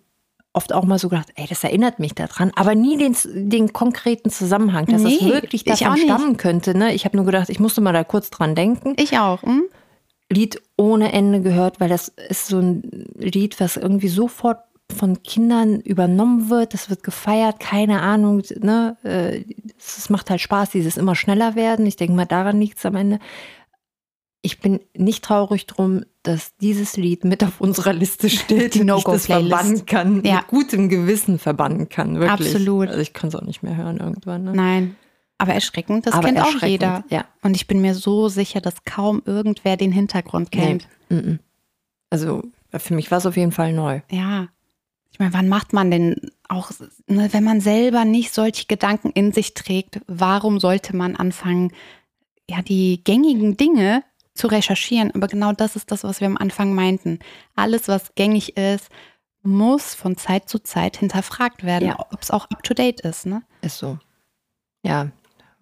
oft 0.56 0.72
auch 0.72 0.84
mal 0.84 0.98
so 0.98 1.08
gedacht, 1.08 1.28
ey, 1.34 1.46
das 1.46 1.62
erinnert 1.62 1.98
mich 1.98 2.14
daran, 2.14 2.50
aber 2.56 2.74
nie 2.74 2.96
den, 2.96 3.14
den 3.34 3.72
konkreten 3.72 4.30
Zusammenhang, 4.30 4.86
dass 4.86 5.02
nee, 5.02 5.18
das 5.20 5.28
wirklich 5.28 5.64
davon 5.64 5.96
stammen 5.96 6.36
könnte. 6.36 6.76
Ne? 6.76 6.94
Ich 6.94 7.04
habe 7.04 7.16
nur 7.16 7.26
gedacht, 7.26 7.50
ich 7.50 7.60
musste 7.60 7.80
mal 7.80 7.92
da 7.92 8.04
kurz 8.04 8.30
dran 8.30 8.54
denken. 8.54 8.94
Ich 8.96 9.18
auch. 9.18 9.42
Hm? 9.42 9.64
Lied 10.30 10.60
ohne 10.76 11.12
Ende 11.12 11.40
gehört, 11.40 11.78
weil 11.78 11.88
das 11.88 12.08
ist 12.08 12.48
so 12.48 12.58
ein 12.58 13.06
Lied, 13.16 13.60
was 13.60 13.76
irgendwie 13.76 14.08
sofort 14.08 14.58
von 14.96 15.22
Kindern 15.22 15.80
übernommen 15.80 16.48
wird, 16.48 16.72
das 16.72 16.90
wird 16.90 17.02
gefeiert, 17.02 17.58
keine 17.58 18.02
Ahnung, 18.02 18.42
ne? 18.60 18.96
Es 19.78 20.10
macht 20.10 20.30
halt 20.30 20.40
Spaß, 20.40 20.70
dieses 20.70 20.96
immer 20.96 21.16
schneller 21.16 21.56
werden. 21.56 21.86
Ich 21.86 21.96
denke 21.96 22.14
mal, 22.14 22.24
daran 22.24 22.60
liegt 22.60 22.78
es 22.78 22.86
am 22.86 22.94
Ende 22.94 23.18
ich 24.46 24.60
bin 24.60 24.80
nicht 24.96 25.24
traurig 25.24 25.66
drum, 25.66 26.04
dass 26.22 26.56
dieses 26.58 26.96
Lied 26.96 27.24
mit 27.24 27.42
auf 27.42 27.60
unserer 27.60 27.92
Liste 27.92 28.30
steht, 28.30 28.74
die 28.74 28.84
no 28.84 28.98
ich 28.98 29.04
das 29.04 29.26
verbannen 29.26 29.84
kann, 29.86 30.24
ja. 30.24 30.36
mit 30.36 30.46
gutem 30.46 30.88
Gewissen 30.88 31.40
verbannen 31.40 31.88
kann, 31.88 32.20
wirklich. 32.20 32.54
Absolut. 32.54 32.88
Also 32.88 33.00
ich 33.00 33.12
kann 33.12 33.28
es 33.28 33.34
auch 33.34 33.42
nicht 33.42 33.64
mehr 33.64 33.76
hören 33.76 33.98
irgendwann. 33.98 34.44
Ne? 34.44 34.52
Nein. 34.54 34.96
Aber 35.38 35.52
erschreckend, 35.52 36.06
das 36.06 36.14
Aber 36.14 36.28
kennt 36.28 36.38
erschreckend, 36.38 36.62
auch 36.62 36.68
jeder. 36.68 37.04
Ja. 37.10 37.24
Und 37.42 37.56
ich 37.56 37.66
bin 37.66 37.80
mir 37.80 37.94
so 37.94 38.28
sicher, 38.28 38.60
dass 38.60 38.84
kaum 38.84 39.20
irgendwer 39.26 39.76
den 39.76 39.90
Hintergrund 39.90 40.52
kennt. 40.52 40.86
Nee. 41.10 41.38
Also 42.08 42.42
für 42.72 42.94
mich 42.94 43.10
war 43.10 43.18
es 43.18 43.26
auf 43.26 43.36
jeden 43.36 43.52
Fall 43.52 43.72
neu. 43.72 44.00
Ja. 44.10 44.46
Ich 45.10 45.18
meine, 45.18 45.34
wann 45.34 45.48
macht 45.48 45.72
man 45.72 45.90
denn 45.90 46.30
auch, 46.48 46.70
ne, 47.08 47.28
wenn 47.32 47.42
man 47.42 47.60
selber 47.60 48.04
nicht 48.04 48.32
solche 48.32 48.66
Gedanken 48.66 49.10
in 49.10 49.32
sich 49.32 49.54
trägt, 49.54 50.00
warum 50.06 50.60
sollte 50.60 50.94
man 50.94 51.16
anfangen, 51.16 51.72
ja, 52.48 52.62
die 52.62 53.02
gängigen 53.02 53.56
Dinge 53.56 54.04
zu 54.36 54.46
recherchieren. 54.46 55.14
Aber 55.14 55.26
genau 55.26 55.52
das 55.52 55.76
ist 55.76 55.90
das, 55.90 56.04
was 56.04 56.20
wir 56.20 56.26
am 56.26 56.36
Anfang 56.36 56.74
meinten. 56.74 57.18
Alles, 57.54 57.88
was 57.88 58.14
gängig 58.14 58.56
ist, 58.56 58.88
muss 59.42 59.94
von 59.94 60.16
Zeit 60.16 60.48
zu 60.48 60.58
Zeit 60.58 60.98
hinterfragt 60.98 61.64
werden, 61.64 61.88
ja. 61.88 61.98
ob 61.98 62.20
es 62.20 62.30
auch 62.30 62.50
up-to-date 62.50 63.00
ist. 63.00 63.26
Ne? 63.26 63.42
Ist 63.62 63.78
so. 63.78 63.98
Ja, 64.82 65.10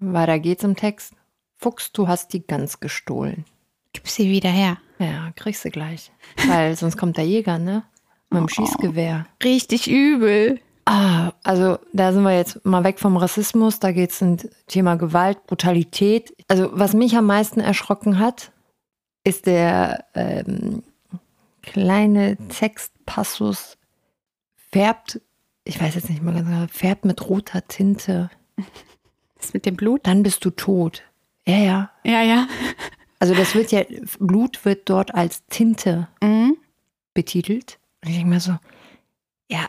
weiter 0.01 0.39
geht's 0.39 0.65
im 0.65 0.77
Text. 0.77 1.15
Fuchs, 1.57 1.93
du 1.93 2.09
hast 2.09 2.33
die 2.33 2.47
Gans 2.47 2.81
gestohlen. 2.81 3.45
Gib 3.93 4.09
sie 4.09 4.31
wieder 4.31 4.51
her. 4.51 4.79
Ja, 4.99 5.33
kriegst 5.37 5.65
du 5.65 5.71
gleich. 5.71 6.11
Weil 6.47 6.77
sonst 6.77 6.97
kommt 6.97 7.17
der 7.17 7.27
Jäger, 7.27 7.59
ne? 7.59 7.85
Mit 8.31 8.41
dem 8.41 8.45
oh, 8.45 8.49
Schießgewehr. 8.49 9.27
Richtig 9.43 9.89
übel. 9.89 10.61
Ah, 10.87 11.33
also 11.43 11.79
da 11.93 12.13
sind 12.13 12.25
wir 12.25 12.37
jetzt 12.37 12.65
mal 12.65 12.85
weg 12.85 12.99
vom 12.99 13.17
Rassismus. 13.17 13.79
Da 13.81 13.93
geht 13.93 14.11
es 14.11 14.21
um 14.21 14.37
Thema 14.67 14.97
Gewalt, 14.97 15.47
Brutalität. 15.47 16.35
Also 16.49 16.71
was 16.73 16.93
mich 16.93 17.17
am 17.17 17.27
meisten 17.27 17.61
erschrocken 17.61 18.19
hat, 18.19 18.53
ist 19.25 19.47
der 19.47 20.05
ähm, 20.15 20.83
kleine 21.63 22.37
Textpassus 22.49 23.79
färbt, 24.71 25.21
ich 25.65 25.81
weiß 25.81 25.95
jetzt 25.95 26.11
nicht 26.11 26.23
mal 26.23 26.35
ganz 26.35 26.47
genau, 26.47 26.67
färbt 26.69 27.05
mit 27.05 27.29
roter 27.29 27.67
Tinte. 27.67 28.31
Das 29.37 29.53
mit 29.53 29.67
dem 29.67 29.77
Blut? 29.77 30.07
Dann 30.07 30.23
bist 30.23 30.43
du 30.47 30.51
tot. 30.51 31.03
Ja, 31.47 31.59
ja. 31.59 31.91
Ja, 32.03 32.23
ja. 32.23 32.47
Also 33.19 33.35
das 33.35 33.55
wird 33.55 33.73
ja, 33.73 33.83
Blut 34.19 34.65
wird 34.65 34.89
dort 34.89 35.15
als 35.15 35.45
Tinte 35.49 36.09
mhm. 36.23 36.57
betitelt. 37.13 37.79
Und 38.03 38.09
ich 38.09 38.17
denke 38.17 38.31
mir 38.31 38.41
so, 38.41 38.57
ja, 39.51 39.69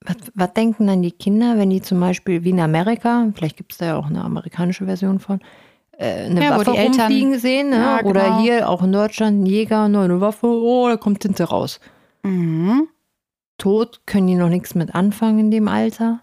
was, 0.00 0.16
was 0.34 0.52
denken 0.54 0.88
dann 0.88 1.02
die 1.02 1.12
Kinder, 1.12 1.56
wenn 1.56 1.70
die 1.70 1.82
zum 1.82 2.00
Beispiel 2.00 2.42
wie 2.42 2.50
in 2.50 2.58
Amerika, 2.58 3.30
vielleicht 3.34 3.56
gibt 3.56 3.72
es 3.72 3.78
da 3.78 3.86
ja 3.86 3.96
auch 3.96 4.06
eine 4.06 4.24
amerikanische 4.24 4.86
Version 4.86 5.20
von, 5.20 5.40
eine 6.02 6.44
ja, 6.44 6.50
Waffe 6.50 6.66
wo 6.66 6.72
die 6.72 6.78
Eltern 6.78 7.38
sehen. 7.38 7.70
Ne? 7.70 7.76
Ja, 7.76 7.98
genau. 7.98 8.10
Oder 8.10 8.40
hier 8.40 8.68
auch 8.68 8.82
in 8.82 8.92
Deutschland 8.92 9.42
ein 9.42 9.46
Jäger, 9.46 9.84
eine 9.84 10.20
Waffe, 10.20 10.46
oh, 10.46 10.88
da 10.88 10.96
kommt 10.96 11.20
Tinte 11.20 11.44
raus. 11.44 11.80
Mhm. 12.22 12.88
Tot 13.58 14.02
können 14.06 14.26
die 14.26 14.34
noch 14.34 14.48
nichts 14.48 14.74
mit 14.74 14.94
anfangen 14.94 15.38
in 15.38 15.50
dem 15.50 15.68
Alter. 15.68 16.20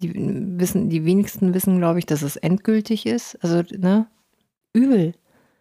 Die 0.00 0.12
wissen, 0.14 0.88
die 0.90 1.04
wenigsten 1.04 1.54
wissen, 1.54 1.78
glaube 1.78 1.98
ich, 1.98 2.06
dass 2.06 2.22
es 2.22 2.36
endgültig 2.36 3.04
ist. 3.06 3.36
Also, 3.42 3.62
ne? 3.76 4.06
Übel. 4.72 5.14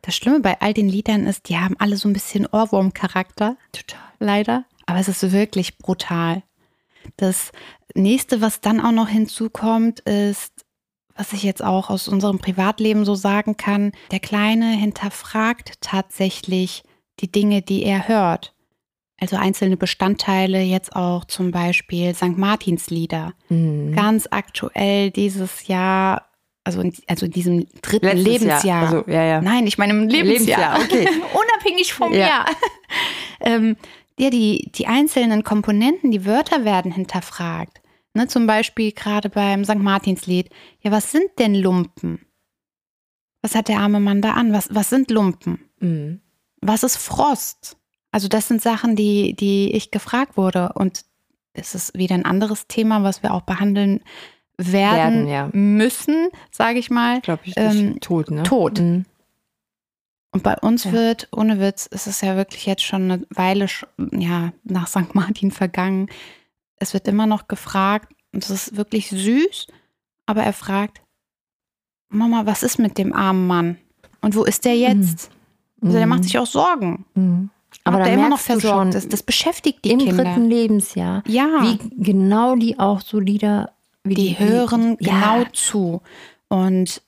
Das 0.03 0.15
Schlimme 0.15 0.39
bei 0.39 0.61
all 0.61 0.73
den 0.73 0.87
Liedern 0.87 1.25
ist, 1.25 1.49
die 1.49 1.57
haben 1.57 1.75
alle 1.79 1.97
so 1.97 2.07
ein 2.07 2.13
bisschen 2.13 2.45
Ohrwurm-Charakter. 2.45 3.57
Total. 3.71 3.99
Leider. 4.19 4.65
Aber 4.85 4.99
es 4.99 5.07
ist 5.07 5.31
wirklich 5.31 5.77
brutal. 5.77 6.43
Das 7.17 7.51
nächste, 7.95 8.41
was 8.41 8.61
dann 8.61 8.79
auch 8.79 8.91
noch 8.91 9.09
hinzukommt, 9.09 10.01
ist 10.01 10.65
was 11.17 11.33
ich 11.33 11.43
jetzt 11.43 11.63
auch 11.63 11.89
aus 11.89 12.07
unserem 12.07 12.39
Privatleben 12.39 13.05
so 13.05 13.15
sagen 13.15 13.57
kann, 13.57 13.91
der 14.11 14.19
Kleine 14.19 14.71
hinterfragt 14.71 15.73
tatsächlich 15.81 16.83
die 17.19 17.31
Dinge, 17.31 17.61
die 17.61 17.83
er 17.83 18.07
hört. 18.07 18.53
Also 19.19 19.35
einzelne 19.35 19.77
Bestandteile, 19.77 20.61
jetzt 20.61 20.95
auch 20.95 21.25
zum 21.25 21.49
Beispiel 21.49 22.13
St. 22.13 22.37
Martins 22.37 22.91
Lieder. 22.91 23.33
Mhm. 23.49 23.95
Ganz 23.95 24.27
aktuell 24.29 25.09
dieses 25.09 25.67
Jahr, 25.67 26.29
also 26.63 26.81
in, 26.81 26.93
also 27.07 27.25
in 27.25 27.31
diesem 27.31 27.67
dritten 27.81 28.05
Letztes 28.05 28.25
Lebensjahr. 28.25 28.63
Jahr. 28.63 28.81
Also, 28.83 29.11
ja, 29.11 29.23
ja. 29.23 29.41
Nein, 29.41 29.65
ich 29.65 29.79
meine 29.79 29.93
im 29.93 30.07
Lebensjahr. 30.07 30.77
Lebensjahr 30.77 31.09
okay. 31.09 31.21
Unabhängig 31.33 31.93
vom 31.93 32.13
ja. 32.13 32.19
Jahr. 32.27 32.45
ähm, 33.39 33.75
ja, 34.19 34.29
die, 34.29 34.71
die 34.75 34.85
einzelnen 34.85 35.43
Komponenten, 35.43 36.11
die 36.11 36.25
Wörter 36.25 36.63
werden 36.63 36.91
hinterfragt. 36.91 37.81
Ne, 38.17 38.27
zum 38.27 38.47
Beispiel 38.47 38.93
gerade 38.93 39.29
beim 39.29 39.63
St. 39.63 39.75
Martinslied. 39.75 40.49
Ja, 40.81 40.89
was 40.89 41.11
sind 41.11 41.29
denn 41.37 41.53
Lumpen? 41.53 42.25
Was 43.43 43.53
hat 43.53 43.67
der 43.67 43.77
arme 43.77 43.99
Mann 43.99 44.23
da 44.23 44.33
an? 44.33 44.53
Was, 44.53 44.73
was 44.73 44.89
sind 44.89 45.11
Lumpen? 45.11 45.59
Mhm. 45.79 46.21
Was 46.59 46.81
ist 46.81 46.97
Frost? 46.97 47.77
Also 48.11 48.27
das 48.27 48.47
sind 48.47 48.59
Sachen, 48.59 48.95
die, 48.95 49.35
die 49.35 49.71
ich 49.75 49.91
gefragt 49.91 50.35
wurde. 50.35 50.73
Und 50.73 51.05
es 51.53 51.75
ist 51.75 51.95
wieder 51.95 52.15
ein 52.15 52.25
anderes 52.25 52.65
Thema, 52.65 53.03
was 53.03 53.21
wir 53.21 53.35
auch 53.35 53.43
behandeln 53.43 54.01
werden, 54.57 55.27
werden 55.27 55.27
ja. 55.27 55.49
müssen, 55.53 56.29
sage 56.49 56.79
ich 56.79 56.89
mal. 56.89 57.21
Glaube 57.21 57.43
ich, 57.43 57.53
ähm, 57.55 57.99
tot, 57.99 58.31
ne? 58.31 58.41
Tot. 58.41 58.79
Mhm. 58.79 59.05
Und 60.31 60.41
bei 60.41 60.55
uns 60.57 60.85
ja. 60.85 60.91
wird, 60.91 61.27
ohne 61.31 61.59
Witz, 61.59 61.85
ist 61.85 62.07
es 62.07 62.21
ja 62.21 62.35
wirklich 62.35 62.65
jetzt 62.65 62.81
schon 62.81 63.11
eine 63.11 63.27
Weile 63.29 63.67
ja, 64.11 64.53
nach 64.63 64.87
St. 64.87 65.13
Martin 65.13 65.51
vergangen, 65.51 66.09
es 66.79 66.93
wird 66.93 67.07
immer 67.07 67.25
noch 67.25 67.47
gefragt, 67.47 68.13
und 68.33 68.43
das 68.43 68.51
ist 68.51 68.77
wirklich 68.77 69.09
süß, 69.09 69.67
aber 70.25 70.43
er 70.43 70.53
fragt, 70.53 71.01
Mama, 72.09 72.45
was 72.45 72.63
ist 72.63 72.79
mit 72.79 72.97
dem 72.97 73.13
armen 73.13 73.47
Mann? 73.47 73.77
Und 74.21 74.35
wo 74.35 74.43
ist 74.43 74.65
der 74.65 74.77
jetzt? 74.77 75.29
Also 75.81 75.97
der 75.97 76.07
macht 76.07 76.23
sich 76.23 76.37
auch 76.37 76.45
Sorgen. 76.47 77.05
Mhm. 77.15 77.49
Aber 77.83 77.99
da 77.99 78.05
der 78.05 78.13
immer 78.13 78.29
noch 78.29 78.39
versorgt 78.39 78.95
ist. 78.95 79.13
Das 79.13 79.23
beschäftigt 79.23 79.85
die 79.85 79.91
im 79.91 79.99
Kinder. 79.99 80.23
dritten 80.23 80.49
Lebensjahr, 80.49 81.23
Ja. 81.27 81.61
wie 81.61 81.77
genau 81.97 82.55
die 82.55 82.79
auch 82.79 83.01
so 83.01 83.19
Lieder, 83.19 83.71
wie 84.03 84.15
die 84.15 84.39
hören 84.39 84.97
genau 84.97 85.39
ja, 85.39 85.45
zu. 85.53 86.01
Und 86.49 87.01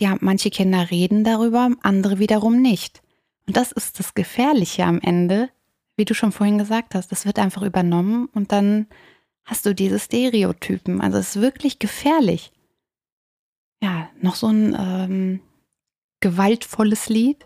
ja, 0.00 0.16
manche 0.20 0.50
Kinder 0.50 0.90
reden 0.90 1.24
darüber, 1.24 1.70
andere 1.82 2.18
wiederum 2.18 2.60
nicht. 2.60 3.02
Und 3.46 3.56
das 3.56 3.72
ist 3.72 3.98
das 3.98 4.14
Gefährliche 4.14 4.84
am 4.84 5.00
Ende, 5.00 5.48
wie 5.96 6.04
du 6.04 6.14
schon 6.14 6.32
vorhin 6.32 6.58
gesagt 6.58 6.94
hast. 6.94 7.10
Das 7.12 7.26
wird 7.26 7.38
einfach 7.38 7.62
übernommen 7.62 8.26
und 8.34 8.52
dann 8.52 8.86
hast 9.44 9.64
du 9.66 9.74
diese 9.74 9.98
Stereotypen. 9.98 11.00
Also 11.00 11.18
es 11.18 11.36
ist 11.36 11.42
wirklich 11.42 11.78
gefährlich. 11.78 12.52
Ja, 13.82 14.08
noch 14.20 14.34
so 14.36 14.48
ein 14.48 14.74
ähm, 14.78 15.40
gewaltvolles 16.20 17.08
Lied. 17.08 17.44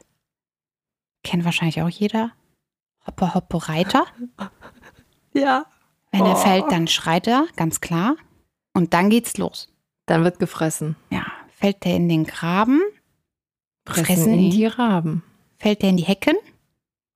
Kennt 1.22 1.44
wahrscheinlich 1.44 1.82
auch 1.82 1.88
jeder. 1.88 2.32
Hoppe, 3.06 3.34
hoppe, 3.34 3.68
Reiter. 3.68 4.06
ja. 5.34 5.66
Wenn 6.12 6.24
er 6.26 6.32
Oh. 6.32 6.36
fällt, 6.36 6.70
dann 6.72 6.88
schreit 6.88 7.26
er, 7.28 7.46
ganz 7.56 7.80
klar. 7.80 8.16
Und 8.74 8.94
dann 8.94 9.10
geht's 9.10 9.36
los. 9.36 9.72
Dann 10.06 10.24
wird 10.24 10.38
gefressen. 10.40 10.96
Ja, 11.10 11.24
fällt 11.48 11.84
der 11.84 11.94
in 11.96 12.08
den 12.08 12.24
Graben, 12.24 12.80
Fressen, 13.86 14.04
Fressen 14.06 14.34
ihn 14.34 14.40
ihn? 14.40 14.50
die 14.50 14.66
Raben. 14.66 15.22
fällt 15.58 15.82
der 15.82 15.90
in 15.90 15.96
die 15.96 16.02
Hecken, 16.04 16.34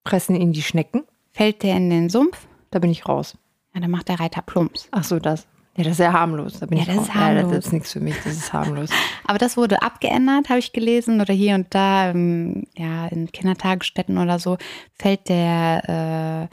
Fressen 0.06 0.36
ihn 0.36 0.52
die 0.52 0.62
Schnecken. 0.62 1.02
Fällt 1.34 1.62
der 1.62 1.76
in 1.76 1.90
den 1.90 2.08
Sumpf, 2.08 2.46
Da 2.70 2.78
bin 2.78 2.90
ich 2.90 3.06
raus. 3.06 3.36
ja, 3.74 3.80
dann 3.80 3.90
macht 3.90 4.08
der 4.08 4.18
Reiter 4.20 4.40
Plumps. 4.40 4.88
Ach 4.92 5.04
so, 5.04 5.18
das. 5.18 5.46
Ja, 5.76 5.82
das 5.84 5.94
ist 5.94 5.98
ja 5.98 6.12
harmlos. 6.12 6.60
Da 6.60 6.66
bin 6.66 6.78
Ja, 6.78 6.82
ich 6.84 6.88
das 6.88 6.96
raus. 6.98 7.08
ist 7.08 7.14
Ja, 7.14 7.20
harmlos. 7.20 7.50
das 7.52 7.66
ist 7.66 7.72
nichts 7.72 7.92
für 7.92 8.00
mich. 8.00 8.14
Das 8.24 8.32
ist 8.32 8.52
harmlos. 8.52 8.90
Aber 9.26 9.38
das 9.38 9.56
wurde 9.56 9.82
abgeändert, 9.82 10.48
habe 10.48 10.60
ich 10.60 10.72
gelesen, 10.72 11.20
oder 11.20 11.34
hier 11.34 11.56
und 11.56 11.66
da, 11.74 12.10
ähm, 12.10 12.64
ja, 12.76 13.06
in 13.08 13.30
Kindertagesstätten 13.32 14.16
oder 14.18 14.38
so, 14.38 14.56
fällt 14.94 15.28
der 15.28 16.48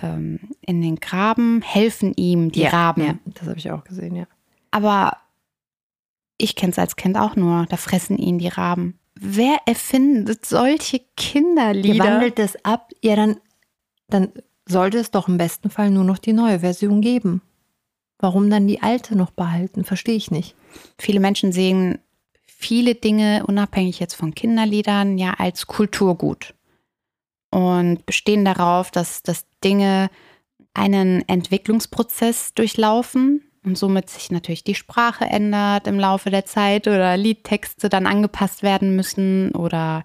äh, 0.00 0.06
ähm, 0.06 0.38
in 0.60 0.82
den 0.82 0.96
Graben, 0.96 1.62
helfen 1.62 2.12
ihm 2.16 2.52
die 2.52 2.60
ja, 2.60 2.68
Raben. 2.70 3.02
Ja, 3.04 3.14
das 3.24 3.48
habe 3.48 3.58
ich 3.58 3.70
auch 3.70 3.84
gesehen, 3.84 4.14
ja. 4.14 4.26
Aber 4.70 5.16
ich 6.36 6.54
kenne 6.54 6.72
es 6.72 6.78
als 6.78 6.96
Kind 6.96 7.16
auch 7.16 7.36
nur, 7.36 7.66
da 7.68 7.76
fressen 7.76 8.16
ihn 8.18 8.38
die 8.38 8.48
Raben. 8.48 8.98
Wer 9.14 9.56
erfindet 9.66 10.46
solche 10.46 10.98
Ihr 10.98 11.02
Kinderlieder? 11.16 12.04
wandelt 12.04 12.38
das 12.38 12.62
ab. 12.64 12.90
Ja, 13.02 13.16
dann, 13.16 13.38
dann 14.08 14.32
sollte 14.68 14.98
es 14.98 15.10
doch 15.10 15.28
im 15.28 15.38
besten 15.38 15.70
Fall 15.70 15.90
nur 15.90 16.04
noch 16.04 16.18
die 16.18 16.32
neue 16.32 16.60
Version 16.60 17.00
geben. 17.00 17.42
Warum 18.18 18.50
dann 18.50 18.66
die 18.66 18.82
alte 18.82 19.16
noch 19.16 19.30
behalten? 19.30 19.84
Verstehe 19.84 20.16
ich 20.16 20.30
nicht. 20.30 20.54
Viele 20.98 21.20
Menschen 21.20 21.52
sehen 21.52 21.98
viele 22.46 22.94
Dinge, 22.94 23.44
unabhängig 23.46 24.00
jetzt 24.00 24.14
von 24.14 24.34
Kinderliedern, 24.34 25.16
ja 25.16 25.34
als 25.38 25.66
Kulturgut 25.66 26.54
und 27.50 28.04
bestehen 28.06 28.44
darauf, 28.44 28.90
dass, 28.90 29.22
dass 29.22 29.46
Dinge 29.64 30.10
einen 30.74 31.26
Entwicklungsprozess 31.28 32.54
durchlaufen 32.54 33.42
und 33.64 33.76
somit 33.76 34.10
sich 34.10 34.30
natürlich 34.30 34.64
die 34.64 34.74
Sprache 34.74 35.24
ändert 35.24 35.86
im 35.86 35.98
Laufe 35.98 36.30
der 36.30 36.44
Zeit 36.44 36.86
oder 36.86 37.16
Liedtexte 37.16 37.88
dann 37.88 38.06
angepasst 38.06 38.62
werden 38.62 38.94
müssen 38.94 39.52
oder 39.52 40.04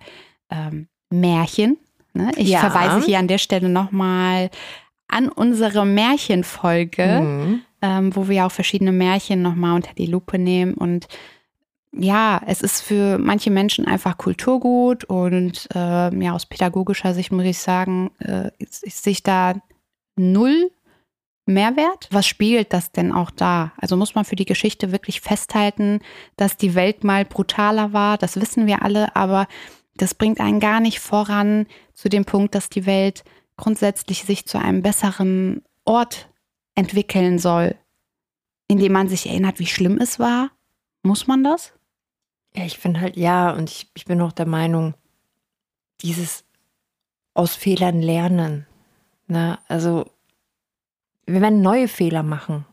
ähm, 0.50 0.88
Märchen. 1.10 1.78
Ne? 2.14 2.32
Ich 2.38 2.50
Ja. 2.50 2.60
verweise 2.60 3.06
hier 3.06 3.20
an 3.20 3.28
der 3.28 3.38
Stelle 3.40 3.70
nochmal 3.70 4.50
an 5.08 5.30
unsere 5.30 5.86
Märchenfolge 5.86 7.22
Mhm. 7.22 7.62
ähm, 7.82 8.16
wo 8.16 8.30
wir 8.30 8.46
auch 8.46 8.52
verschiedene 8.52 8.92
Märchen 8.94 9.42
nochmal 9.42 9.76
unter 9.76 9.94
die 9.94 10.06
Lupe 10.06 10.40
nehmen. 10.40 10.74
Und 10.74 11.08
ja, 11.92 12.42
es 12.48 12.62
ist 12.62 12.82
für 12.82 13.18
manche 13.20 13.52
Menschen 13.52 13.86
einfach 13.86 14.18
Kulturgut 14.18 15.04
und 15.04 15.68
ähm, 15.76 16.22
ja, 16.22 16.32
aus 16.34 16.46
pädagogischer 16.46 17.14
Sicht 17.14 17.32
muss 17.32 17.44
ich 17.46 17.60
sagen, 17.60 18.10
äh, 18.20 18.50
ist, 18.58 18.84
ist 18.84 19.04
sich 19.04 19.22
da 19.22 19.56
null 20.16 20.72
Mehrwert. 21.46 22.08
Was 22.10 22.26
spiegelt 22.26 22.72
das 22.72 22.92
denn 22.94 23.12
auch 23.12 23.30
da? 23.30 23.74
Also 23.78 23.98
muss 23.98 24.16
man 24.16 24.24
für 24.24 24.38
die 24.38 24.46
Geschichte 24.46 24.94
wirklich 24.94 25.20
festhalten, 25.20 26.00
dass 26.38 26.56
die 26.56 26.74
Welt 26.76 27.04
mal 27.04 27.26
brutaler 27.26 27.92
war, 27.92 28.18
das 28.18 28.40
wissen 28.40 28.66
wir 28.66 28.82
alle, 28.82 29.14
aber 29.16 29.48
das 29.96 30.14
bringt 30.14 30.40
einen 30.40 30.60
gar 30.60 30.80
nicht 30.80 31.00
voran 31.00 31.68
zu 31.94 32.10
dem 32.10 32.26
Punkt, 32.26 32.56
dass 32.56 32.70
die 32.70 32.86
Welt 32.86 33.24
grundsätzlich 33.58 34.24
sich 34.24 34.46
zu 34.46 34.58
einem 34.58 34.82
besseren 34.82 35.62
Ort 35.86 36.30
entwickeln 36.76 37.38
soll, 37.38 37.76
indem 38.68 38.94
man 38.94 39.08
sich 39.08 39.28
erinnert, 39.28 39.60
wie 39.60 39.68
schlimm 39.68 40.00
es 40.00 40.20
war? 40.20 40.50
Muss 41.04 41.28
man 41.28 41.44
das? 41.44 41.74
Ja, 42.56 42.66
ich 42.66 42.78
finde 42.78 43.02
halt, 43.02 43.18
ja, 43.18 43.52
und 43.52 43.70
ich, 43.70 43.92
ich 43.94 44.06
bin 44.06 44.22
auch 44.22 44.32
der 44.32 44.46
Meinung, 44.46 44.96
dieses 46.02 46.44
aus 47.34 47.56
Fehlern 47.56 48.02
lernen. 48.02 48.66
Ne? 49.28 49.60
Also, 49.68 50.06
wir 51.26 51.42
werden 51.42 51.62
neue 51.62 51.88
Fehler 51.88 52.24
machen, 52.24 52.66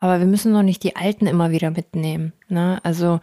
aber 0.00 0.18
wir 0.18 0.26
müssen 0.26 0.52
noch 0.52 0.62
nicht 0.62 0.82
die 0.82 0.96
alten 0.96 1.26
immer 1.26 1.50
wieder 1.50 1.70
mitnehmen. 1.70 2.32
Ne? 2.48 2.80
Also, 2.82 3.20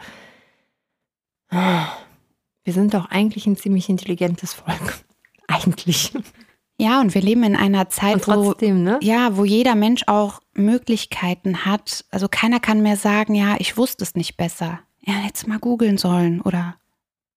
wir 2.63 2.73
sind 2.73 2.93
doch 2.93 3.09
eigentlich 3.09 3.45
ein 3.47 3.57
ziemlich 3.57 3.89
intelligentes 3.89 4.53
Volk. 4.53 5.03
Eigentlich. 5.47 6.13
Ja, 6.77 6.99
und 7.01 7.13
wir 7.13 7.21
leben 7.21 7.43
in 7.43 7.55
einer 7.55 7.89
Zeit, 7.89 8.15
Und 8.15 8.27
wo 8.27 8.43
trotzdem, 8.51 8.83
ne? 8.83 8.97
ja, 9.01 9.37
wo 9.37 9.45
jeder 9.45 9.75
Mensch 9.75 10.03
auch 10.07 10.39
Möglichkeiten 10.53 11.65
hat. 11.65 12.05
Also 12.09 12.27
keiner 12.27 12.59
kann 12.59 12.81
mehr 12.81 12.97
sagen, 12.97 13.35
ja, 13.35 13.55
ich 13.59 13.77
wusste 13.77 14.03
es 14.03 14.15
nicht 14.15 14.37
besser. 14.37 14.79
Ja, 15.01 15.13
hättest 15.13 15.47
mal 15.47 15.59
googeln 15.59 15.97
sollen 15.97 16.41
oder 16.41 16.75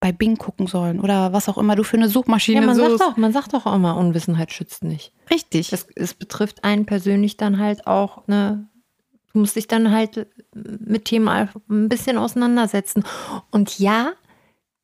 bei 0.01 0.13
Bing 0.13 0.37
gucken 0.37 0.67
sollen 0.67 1.01
oder 1.01 1.33
was 1.33 1.49
auch 1.49 1.57
immer 1.57 1.77
du 1.77 1.83
für 1.83 1.97
eine 1.97 2.09
Suchmaschine 2.11 2.61
Ja, 2.61 2.67
man 2.67 2.77
sagt, 2.77 2.91
suchst. 2.91 3.03
doch, 3.03 3.17
man 3.17 3.33
sagt 3.33 3.55
doch 3.55 3.65
auch 3.67 3.75
immer, 3.75 3.97
Unwissenheit 3.97 4.53
schützt 4.53 4.85
nicht. 4.85 5.13
Richtig. 5.31 5.73
Es, 5.73 5.87
es 5.95 6.13
betrifft 6.15 6.63
einen 6.63 6.85
persönlich 6.85 7.37
dann 7.39 7.59
halt 7.59 7.87
auch, 7.87 8.27
ne, 8.27 8.69
du 9.33 9.39
musst 9.41 9.57
dich 9.57 9.67
dann 9.67 9.91
halt 9.91 10.27
mit 10.55 11.07
Themen 11.07 11.29
ein 11.29 11.89
bisschen 11.89 12.19
auseinandersetzen. 12.19 13.03
Und 13.51 13.79
ja, 13.79 14.13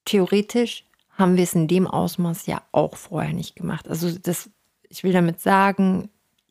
theoretisch 0.05 0.85
haben 1.13 1.37
wir 1.37 1.45
es 1.45 1.55
in 1.55 1.69
dem 1.69 1.87
Ausmaß 1.87 2.47
ja 2.47 2.63
auch 2.73 2.97
vorher 2.97 3.33
nicht 3.33 3.57
gemacht. 3.57 3.89
Also 3.89 4.11
das, 4.19 4.51
ich 4.89 5.05
will 5.05 5.13
damit 5.13 5.41
sagen, 5.41 6.09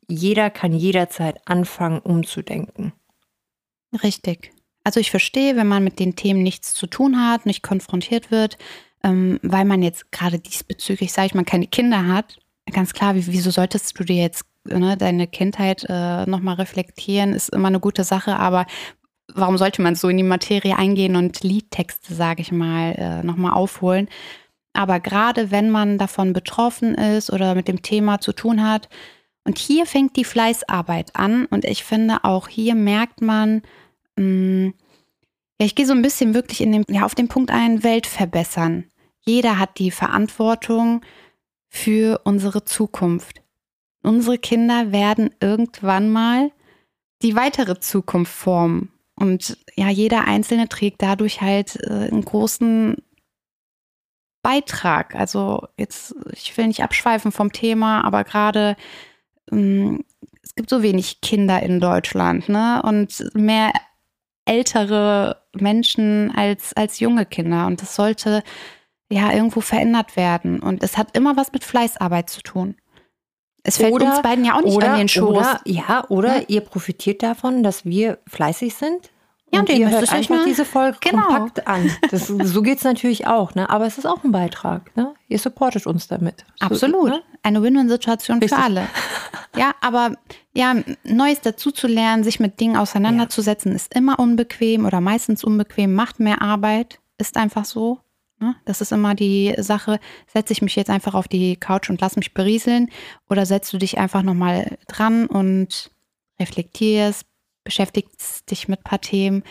jeder 0.08 0.50
kann 0.50 0.72
jederzeit 0.72 1.40
anfangen, 1.46 2.00
umzudenken. 2.00 2.92
Richtig. 4.02 4.52
Also 4.84 5.00
ich 5.00 5.10
verstehe, 5.10 5.56
wenn 5.56 5.66
man 5.66 5.84
mit 5.84 5.98
den 5.98 6.16
Themen 6.16 6.42
nichts 6.42 6.74
zu 6.74 6.86
tun 6.86 7.20
hat, 7.20 7.46
nicht 7.46 7.62
konfrontiert 7.62 8.30
wird, 8.30 8.56
ähm, 9.02 9.38
weil 9.42 9.64
man 9.64 9.82
jetzt 9.82 10.10
gerade 10.12 10.38
diesbezüglich, 10.38 11.12
sage 11.12 11.26
ich 11.26 11.34
mal, 11.34 11.44
keine 11.44 11.66
Kinder 11.66 12.06
hat. 12.06 12.38
Ganz 12.72 12.92
klar, 12.92 13.14
wie, 13.14 13.26
wieso 13.26 13.50
solltest 13.50 13.98
du 13.98 14.04
dir 14.04 14.16
jetzt 14.16 14.44
ne, 14.64 14.96
deine 14.96 15.26
Kindheit 15.26 15.84
äh, 15.88 16.26
nochmal 16.26 16.56
reflektieren, 16.56 17.34
ist 17.34 17.50
immer 17.50 17.68
eine 17.68 17.80
gute 17.80 18.04
Sache, 18.04 18.36
aber 18.36 18.66
warum 19.34 19.58
sollte 19.58 19.82
man 19.82 19.94
so 19.94 20.08
in 20.08 20.16
die 20.16 20.22
Materie 20.22 20.76
eingehen 20.76 21.16
und 21.16 21.42
Liedtexte, 21.42 22.14
sage 22.14 22.42
ich 22.42 22.52
mal, 22.52 22.94
äh, 22.96 23.22
nochmal 23.22 23.52
aufholen? 23.52 24.08
Aber 24.72 25.00
gerade 25.00 25.50
wenn 25.50 25.70
man 25.70 25.98
davon 25.98 26.32
betroffen 26.32 26.94
ist 26.94 27.30
oder 27.32 27.54
mit 27.54 27.68
dem 27.68 27.82
Thema 27.82 28.20
zu 28.20 28.32
tun 28.32 28.62
hat, 28.62 28.88
und 29.44 29.58
hier 29.58 29.86
fängt 29.86 30.16
die 30.16 30.24
Fleißarbeit 30.24 31.16
an 31.16 31.46
und 31.46 31.64
ich 31.64 31.82
finde 31.82 32.24
auch 32.24 32.48
hier 32.48 32.74
merkt 32.74 33.22
man, 33.22 33.62
mh, 34.16 34.72
ja, 35.58 35.66
ich 35.66 35.74
gehe 35.74 35.86
so 35.86 35.92
ein 35.92 36.02
bisschen 36.02 36.34
wirklich 36.34 36.60
in 36.60 36.72
dem, 36.72 36.84
ja, 36.88 37.04
auf 37.04 37.14
den 37.14 37.28
Punkt 37.28 37.50
ein, 37.50 37.82
Welt 37.82 38.06
verbessern. 38.06 38.84
Jeder 39.20 39.58
hat 39.58 39.78
die 39.78 39.90
Verantwortung 39.90 41.02
für 41.68 42.20
unsere 42.24 42.64
Zukunft. 42.64 43.42
Unsere 44.02 44.38
Kinder 44.38 44.92
werden 44.92 45.30
irgendwann 45.40 46.10
mal 46.10 46.50
die 47.22 47.36
weitere 47.36 47.78
Zukunft 47.78 48.32
formen. 48.32 48.90
Und 49.20 49.58
ja, 49.76 49.90
jeder 49.90 50.24
Einzelne 50.26 50.68
trägt 50.68 51.02
dadurch 51.02 51.42
halt 51.42 51.76
äh, 51.82 52.08
einen 52.10 52.24
großen 52.24 52.96
Beitrag. 54.42 55.14
Also 55.14 55.68
jetzt, 55.76 56.14
ich 56.32 56.56
will 56.56 56.66
nicht 56.66 56.82
abschweifen 56.82 57.30
vom 57.30 57.52
Thema, 57.52 58.02
aber 58.02 58.24
gerade 58.24 58.76
ähm, 59.52 60.04
es 60.42 60.54
gibt 60.54 60.70
so 60.70 60.82
wenig 60.82 61.20
Kinder 61.20 61.62
in 61.62 61.80
Deutschland, 61.80 62.48
ne? 62.48 62.82
Und 62.82 63.22
mehr 63.34 63.72
ältere 64.46 65.42
Menschen 65.52 66.32
als, 66.34 66.72
als 66.72 66.98
junge 66.98 67.26
Kinder. 67.26 67.66
Und 67.66 67.82
das 67.82 67.94
sollte 67.94 68.42
ja 69.10 69.32
irgendwo 69.32 69.60
verändert 69.60 70.16
werden. 70.16 70.60
Und 70.60 70.82
es 70.82 70.96
hat 70.96 71.14
immer 71.14 71.36
was 71.36 71.52
mit 71.52 71.62
Fleißarbeit 71.62 72.30
zu 72.30 72.40
tun. 72.40 72.76
Es 73.62 73.76
fällt 73.76 73.92
Oder- 73.92 74.10
uns 74.10 74.22
beiden 74.22 74.44
ja 74.44 74.54
auch 74.56 74.62
nicht 74.62 74.74
oder, 74.76 74.92
an 74.92 74.98
den 74.98 75.08
Schoß. 75.08 75.28
Oder, 75.36 75.60
ja, 75.66 76.04
oder 76.08 76.38
Ne? 76.38 76.44
ihr 76.48 76.60
profitiert 76.62 77.22
davon, 77.22 77.62
dass 77.62 77.84
wir 77.84 78.18
fleißig 78.26 78.74
sind. 78.74 79.10
Ja, 79.52 79.60
und 79.60 79.68
und 79.68 79.76
ihr 79.78 79.90
hört 79.90 80.04
euch 80.04 80.12
einfach 80.12 80.36
mal- 80.36 80.44
diese 80.44 80.64
Folge 80.64 80.96
Genau. 81.00 81.22
kompakt 81.24 81.66
an. 81.66 81.90
Das, 82.10 82.28
so 82.28 82.62
geht 82.62 82.78
es 82.78 82.84
natürlich 82.84 83.26
auch, 83.26 83.54
ne? 83.56 83.68
aber 83.68 83.84
es 83.86 83.98
ist 83.98 84.06
auch 84.06 84.22
ein 84.22 84.30
Beitrag. 84.30 84.96
Ne? 84.96 85.12
Ihr 85.28 85.38
supportet 85.40 85.86
uns 85.88 86.06
damit. 86.06 86.44
So, 86.60 86.66
Absolut. 86.66 87.08
Ne? 87.10 87.22
Eine 87.42 87.60
Win-Win-Situation 87.62 88.40
für 88.40 88.56
alle. 88.56 88.86
Ja, 89.56 89.72
aber 89.80 90.12
ja, 90.54 90.76
Neues 91.02 91.40
dazuzulernen, 91.40 92.22
sich 92.22 92.38
mit 92.38 92.60
Dingen 92.60 92.76
auseinanderzusetzen, 92.76 93.74
ist 93.74 93.92
immer 93.94 94.20
unbequem 94.20 94.86
oder 94.86 95.00
meistens 95.00 95.42
unbequem, 95.42 95.94
macht 95.94 96.20
mehr 96.20 96.40
Arbeit, 96.42 97.00
ist 97.18 97.36
einfach 97.36 97.64
so. 97.64 97.98
Ne? 98.40 98.56
Das 98.64 98.80
ist 98.80 98.90
immer 98.90 99.14
die 99.14 99.54
Sache, 99.58 100.00
setze 100.26 100.52
ich 100.52 100.62
mich 100.62 100.74
jetzt 100.74 100.90
einfach 100.90 101.14
auf 101.14 101.28
die 101.28 101.56
Couch 101.56 101.90
und 101.90 102.00
lass 102.00 102.16
mich 102.16 102.32
berieseln 102.32 102.90
oder 103.28 103.44
setzt 103.44 103.72
du 103.72 103.78
dich 103.78 103.98
einfach 103.98 104.22
nochmal 104.22 104.78
dran 104.88 105.26
und 105.26 105.90
reflektierst, 106.40 107.26
beschäftigst 107.64 108.50
dich 108.50 108.66
mit 108.66 108.80
ein 108.80 108.84
paar 108.84 109.00
Themen 109.00 109.42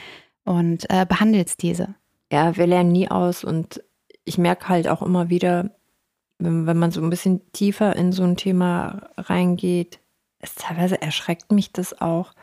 und 0.44 0.90
äh, 0.90 1.06
behandelst 1.06 1.62
diese. 1.62 1.94
Ja, 2.32 2.58
wir 2.58 2.66
lernen 2.66 2.92
nie 2.92 3.10
aus 3.10 3.44
und 3.44 3.84
ich 4.26 4.40
merke 4.40 4.70
halt 4.70 4.88
auch 4.88 5.04
immer 5.04 5.30
wieder, 5.30 5.72
wenn, 6.40 6.66
wenn 6.66 6.78
man 6.78 6.92
so 6.92 7.02
ein 7.02 7.12
bisschen 7.12 7.52
tiefer 7.52 7.96
in 7.96 8.12
so 8.12 8.24
ein 8.24 8.38
Thema 8.38 9.12
reingeht, 9.18 10.00
es 10.40 10.56
teilweise 10.56 11.00
erschreckt 11.02 11.52
mich 11.52 11.72
das 11.74 12.02
auch. 12.02 12.34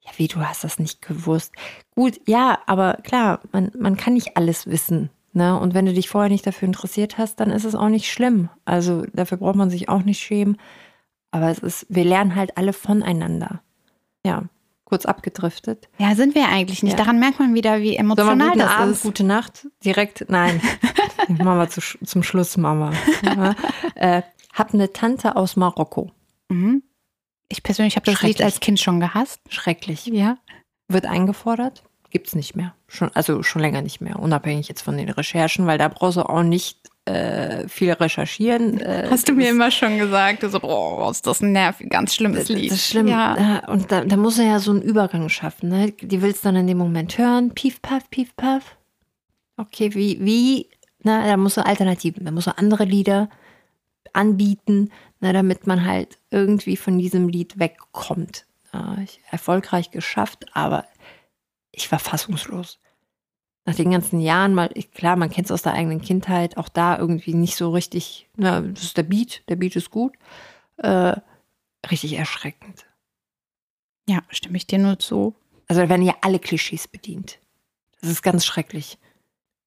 Ja, 0.00 0.12
wie, 0.16 0.28
du 0.28 0.40
hast 0.40 0.62
das 0.62 0.78
nicht 0.78 1.02
gewusst. 1.02 1.52
Gut, 1.94 2.20
ja, 2.26 2.60
aber 2.66 2.94
klar, 3.02 3.40
man, 3.52 3.72
man 3.78 3.96
kann 3.96 4.14
nicht 4.14 4.36
alles 4.36 4.66
wissen. 4.66 5.10
Ne? 5.32 5.58
Und 5.58 5.74
wenn 5.74 5.86
du 5.86 5.92
dich 5.92 6.08
vorher 6.08 6.30
nicht 6.30 6.46
dafür 6.46 6.66
interessiert 6.66 7.18
hast, 7.18 7.38
dann 7.40 7.50
ist 7.50 7.64
es 7.64 7.74
auch 7.74 7.88
nicht 7.88 8.10
schlimm. 8.10 8.48
Also 8.64 9.04
dafür 9.12 9.38
braucht 9.38 9.56
man 9.56 9.70
sich 9.70 9.88
auch 9.88 10.02
nicht 10.02 10.18
schämen. 10.18 10.56
Aber 11.30 11.50
es 11.50 11.60
ist, 11.60 11.86
wir 11.88 12.04
lernen 12.04 12.34
halt 12.34 12.56
alle 12.56 12.72
voneinander. 12.72 13.62
Ja, 14.26 14.44
kurz 14.84 15.06
abgedriftet. 15.06 15.88
Ja, 15.98 16.14
sind 16.16 16.34
wir 16.34 16.48
eigentlich 16.48 16.82
nicht. 16.82 16.92
Ja. 16.92 16.98
Daran 16.98 17.20
merkt 17.20 17.38
man 17.38 17.54
wieder, 17.54 17.80
wie 17.80 17.96
emotional 17.96 18.36
Sollen 18.36 18.38
wir 18.40 18.46
guten 18.48 18.58
das 18.58 18.70
Abend, 18.70 18.92
ist. 18.92 19.02
gute 19.02 19.24
Nacht. 19.24 19.68
Direkt, 19.84 20.26
nein. 20.28 20.60
machen 21.28 21.58
wir 21.58 21.68
zu, 21.68 21.80
zum 21.80 22.22
Schluss, 22.24 22.56
Mama. 22.56 22.92
Ja. 23.22 23.54
Äh, 23.94 24.22
hab 24.52 24.74
eine 24.74 24.92
Tante 24.92 25.36
aus 25.36 25.56
Marokko. 25.56 26.10
Mhm. 26.48 26.82
Ich 27.48 27.62
persönlich 27.62 27.96
habe 27.96 28.06
das 28.10 28.22
Lied 28.22 28.42
als 28.42 28.60
Kind 28.60 28.80
schon 28.80 28.98
gehasst. 28.98 29.40
Schrecklich. 29.48 30.06
Ja. 30.06 30.38
Wird 30.88 31.06
eingefordert. 31.06 31.84
Gibt's 32.10 32.34
nicht 32.34 32.56
mehr. 32.56 32.74
Schon, 32.88 33.10
also 33.14 33.42
schon 33.42 33.62
länger 33.62 33.82
nicht 33.82 34.00
mehr. 34.00 34.18
Unabhängig 34.18 34.68
jetzt 34.68 34.82
von 34.82 34.96
den 34.96 35.08
Recherchen, 35.08 35.66
weil 35.66 35.78
da 35.78 35.88
brauchst 35.88 36.16
du 36.16 36.22
auch 36.22 36.42
nicht 36.42 36.78
äh, 37.04 37.68
viel 37.68 37.92
recherchieren. 37.92 38.80
Äh, 38.80 39.08
Hast 39.10 39.28
du 39.28 39.32
mir 39.32 39.50
immer 39.50 39.70
schon 39.70 39.98
gesagt, 39.98 40.42
so, 40.42 40.60
oh, 40.62 41.08
ist 41.10 41.26
das 41.26 41.40
ein 41.40 41.52
nervig, 41.52 41.88
ganz 41.88 42.14
schlimmes 42.14 42.48
Lied. 42.48 42.70
Das 42.70 42.78
ist 42.78 42.88
schlimm. 42.88 43.06
Ja. 43.06 43.36
Ja. 43.38 43.68
Und 43.68 43.92
da, 43.92 44.04
da 44.04 44.16
muss 44.16 44.38
er 44.38 44.46
ja 44.46 44.58
so 44.58 44.72
einen 44.72 44.82
Übergang 44.82 45.28
schaffen. 45.28 45.68
Ne? 45.68 45.92
Die 45.92 46.20
willst 46.20 46.44
dann 46.44 46.56
in 46.56 46.66
dem 46.66 46.78
Moment 46.78 47.16
hören. 47.16 47.52
Pief, 47.54 47.80
paff, 47.80 48.10
pief, 48.10 48.34
paff. 48.36 48.76
Okay, 49.56 49.94
wie, 49.94 50.18
wie, 50.24 50.68
na, 51.02 51.26
da 51.26 51.36
muss 51.36 51.56
er 51.56 51.66
Alternativen, 51.66 52.24
da 52.24 52.30
muss 52.30 52.46
er 52.46 52.58
andere 52.58 52.84
Lieder 52.84 53.28
anbieten, 54.12 54.90
na, 55.20 55.32
damit 55.32 55.66
man 55.66 55.84
halt 55.84 56.18
irgendwie 56.30 56.76
von 56.76 56.98
diesem 56.98 57.28
Lied 57.28 57.58
wegkommt. 57.58 58.46
Ich, 59.02 59.20
erfolgreich 59.30 59.90
geschafft, 59.90 60.46
aber 60.52 60.84
ich 61.80 61.92
war 61.92 61.98
fassungslos. 61.98 62.78
Nach 63.64 63.74
den 63.74 63.90
ganzen 63.90 64.20
Jahren 64.20 64.54
mal, 64.54 64.68
klar, 64.94 65.16
man 65.16 65.30
kennt 65.30 65.46
es 65.46 65.52
aus 65.52 65.62
der 65.62 65.74
eigenen 65.74 66.00
Kindheit, 66.00 66.56
auch 66.56 66.68
da 66.68 66.98
irgendwie 66.98 67.34
nicht 67.34 67.56
so 67.56 67.70
richtig, 67.70 68.28
na, 68.36 68.60
das 68.60 68.84
ist 68.84 68.96
der 68.96 69.02
Beat, 69.02 69.42
der 69.48 69.56
Beat 69.56 69.76
ist 69.76 69.90
gut. 69.90 70.14
Äh, 70.78 71.16
richtig 71.90 72.14
erschreckend. 72.14 72.86
Ja, 74.08 74.22
stimme 74.30 74.56
ich 74.56 74.66
dir 74.66 74.78
nur 74.78 74.98
zu. 74.98 75.34
Also 75.68 75.82
da 75.82 75.88
werden 75.88 76.04
ja 76.04 76.16
alle 76.22 76.38
Klischees 76.38 76.88
bedient. 76.88 77.38
Das 78.00 78.10
ist 78.10 78.22
ganz 78.22 78.44
schrecklich. 78.44 78.98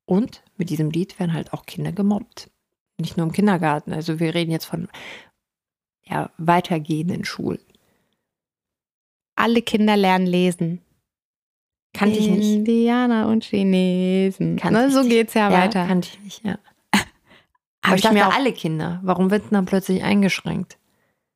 Und 0.05 0.43
mit 0.57 0.69
diesem 0.69 0.89
Lied 0.89 1.19
werden 1.19 1.33
halt 1.33 1.53
auch 1.53 1.65
Kinder 1.65 1.91
gemobbt. 1.91 2.49
Nicht 2.97 3.15
nur 3.15 3.25
im 3.25 3.31
Kindergarten. 3.31 3.93
Also 3.93 4.19
wir 4.19 4.33
reden 4.33 4.51
jetzt 4.51 4.65
von 4.65 4.89
ja, 6.03 6.29
weitergehenden 6.37 7.23
Schulen. 7.23 7.61
Alle 9.35 9.61
Kinder 9.61 9.95
lernen 9.95 10.27
lesen. 10.27 10.81
Kannte 11.93 12.17
ich 12.17 12.27
nicht. 12.29 12.51
Indianer 12.51 13.27
und 13.27 13.43
Chinesen. 13.43 14.57
Kannte 14.57 14.81
Ne, 14.81 14.91
so 14.91 15.03
geht's 15.03 15.33
ja, 15.35 15.49
Ja, 15.51 15.57
weiter. 15.63 15.85
kannte 15.85 16.09
ich 16.11 16.19
nicht, 16.23 16.45
ja. 16.45 16.57
Aber 17.85 17.95
ich 17.95 18.01
dachte 18.01 18.15
mir 18.15 18.27
auch, 18.27 18.33
alle 18.35 18.53
Kinder. 18.53 18.99
Warum 19.03 19.29
wird 19.29 19.43
denn 19.43 19.51
dann 19.51 19.65
plötzlich 19.65 20.03
eingeschränkt? 20.03 20.77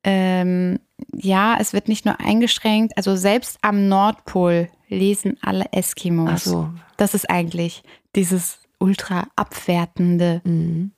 ähm, 0.04 0.80
ja, 1.14 1.58
es 1.60 1.74
wird 1.74 1.90
nicht 1.90 2.06
nur 2.06 2.20
eingeschränkt, 2.22 2.96
also 2.96 3.16
selbst 3.18 3.58
am 3.62 3.90
Nordpol 3.90 4.70
lesen 4.88 5.38
alle 5.42 5.66
Eskimos. 5.74 6.30
Ach 6.32 6.38
so. 6.38 6.70
Das 6.96 7.14
ist 7.14 7.30
eigentlich 7.30 7.84
dieses 8.16 8.60
ultra 8.80 9.28
abwertende. 9.36 10.42
Mhm. 10.46 10.92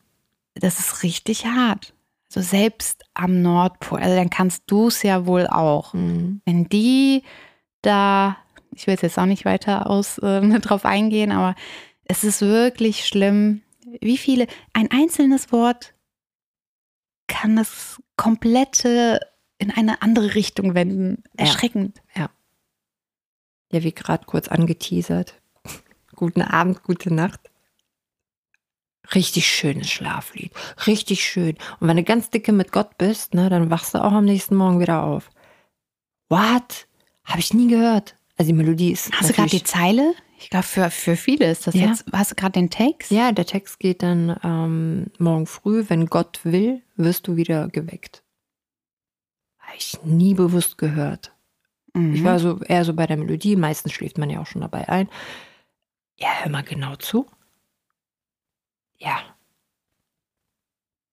Das 0.54 0.80
ist 0.80 1.02
richtig 1.02 1.46
hart. 1.46 1.94
Also 2.30 2.48
selbst 2.48 3.04
am 3.16 3.42
Nordpol, 3.42 4.00
also 4.00 4.16
dann 4.16 4.30
kannst 4.30 4.64
du 4.68 4.88
es 4.88 5.02
ja 5.02 5.26
wohl 5.26 5.48
auch. 5.48 5.94
Mhm. 5.94 6.42
Wenn 6.46 6.66
die 6.70 7.24
da, 7.82 8.38
ich 8.80 8.88
will 8.88 8.98
jetzt 9.02 9.20
auch 9.20 9.26
nicht 9.26 9.46
weiter 9.46 9.90
aus 9.90 10.18
äh, 10.20 10.42
drauf 10.60 10.86
eingehen, 10.86 11.32
aber 11.32 11.56
es 12.06 12.24
ist 12.24 12.42
wirklich 12.42 13.06
schlimm, 13.06 13.62
wie 14.00 14.18
viele, 14.18 14.48
ein 14.74 14.90
einzelnes 14.90 15.52
Wort 15.52 15.94
kann 17.28 17.56
das 17.56 18.02
komplette 18.16 19.20
in 19.58 19.72
eine 19.72 20.02
andere 20.02 20.34
Richtung 20.36 20.74
wenden. 20.74 21.24
Ja. 21.38 21.46
Erschreckend. 21.46 22.02
Ja, 23.72 23.84
wie 23.84 23.92
gerade 23.92 24.26
kurz 24.26 24.48
angeteasert. 24.48 25.40
Guten 26.16 26.42
Abend, 26.42 26.84
gute 26.84 27.14
Nacht. 27.14 27.40
Richtig 29.14 29.48
schönes 29.48 29.90
Schlaflied. 29.90 30.52
Richtig 30.88 31.24
schön. 31.24 31.58
Und 31.80 31.88
wenn 31.88 31.98
du 31.98 32.04
ganz 32.04 32.30
dicke 32.30 32.52
mit 32.52 32.72
Gott 32.72 32.98
bist, 32.98 33.34
ne, 33.34 33.50
dann 33.50 33.70
wachst 33.70 33.94
du 33.94 34.04
auch 34.04 34.12
am 34.12 34.26
nächsten 34.26 34.56
Morgen 34.56 34.80
wieder 34.80 35.04
auf. 35.04 35.30
What? 36.30 36.88
Habe 37.24 37.40
ich 37.40 37.54
nie 37.54 37.68
gehört. 37.68 38.16
Also 38.40 38.52
die 38.52 38.58
Melodie 38.58 38.92
ist. 38.94 39.12
Hast 39.12 39.30
du 39.30 39.34
gerade 39.34 39.50
die 39.50 39.64
Zeile? 39.64 40.16
Ich 40.40 40.50
glaube, 40.50 40.64
für, 40.66 40.90
für 40.90 41.18
viele 41.18 41.52
ist 41.52 41.68
das 41.68 41.76
Ja. 41.76 41.88
jetzt. 41.88 42.06
Hast 42.14 42.32
du 42.32 42.36
gerade 42.36 42.54
den 42.54 42.70
Text? 42.70 43.12
Ja, 43.12 43.34
der 43.34 43.46
Text 43.46 43.80
geht 43.80 44.02
dann 44.02 44.40
ähm, 44.44 45.08
morgen 45.18 45.46
früh, 45.46 45.84
wenn 45.90 46.06
Gott 46.06 46.40
will, 46.46 46.82
wirst 46.96 47.28
du 47.28 47.36
wieder 47.36 47.68
geweckt. 47.68 48.24
Habe 49.60 49.76
ich 49.78 50.00
nie 50.04 50.34
bewusst 50.36 50.78
gehört. 50.78 51.34
Mhm. 51.94 52.14
Ich 52.14 52.24
war 52.24 52.40
so 52.40 52.62
eher 52.62 52.86
so 52.86 52.94
bei 52.94 53.06
der 53.08 53.18
Melodie, 53.18 53.58
meistens 53.58 53.92
schläft 53.92 54.18
man 54.18 54.30
ja 54.30 54.40
auch 54.40 54.48
schon 54.48 54.62
dabei 54.62 54.88
ein. 54.88 55.10
Ja, 56.16 56.30
hör 56.42 56.50
mal 56.50 56.64
genau 56.64 56.96
zu. 56.96 57.26
Ja. 59.00 59.20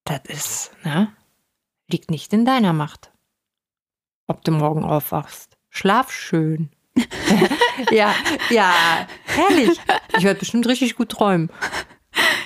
Das 0.05 0.21
ist, 0.29 0.71
ne? 0.85 1.13
Liegt 1.91 2.09
nicht 2.09 2.31
in 2.31 2.45
deiner 2.45 2.71
Macht. 2.71 3.11
Ob 4.27 4.45
du 4.45 4.51
morgen 4.53 4.85
aufwachst. 4.85 5.57
Schlaf 5.69 6.09
schön. 6.13 6.69
ja, 7.91 8.13
ja, 8.49 8.73
herrlich. 9.25 9.79
Ich 10.17 10.23
werde 10.23 10.39
bestimmt 10.39 10.67
richtig 10.67 10.95
gut 10.95 11.09
träumen. 11.09 11.49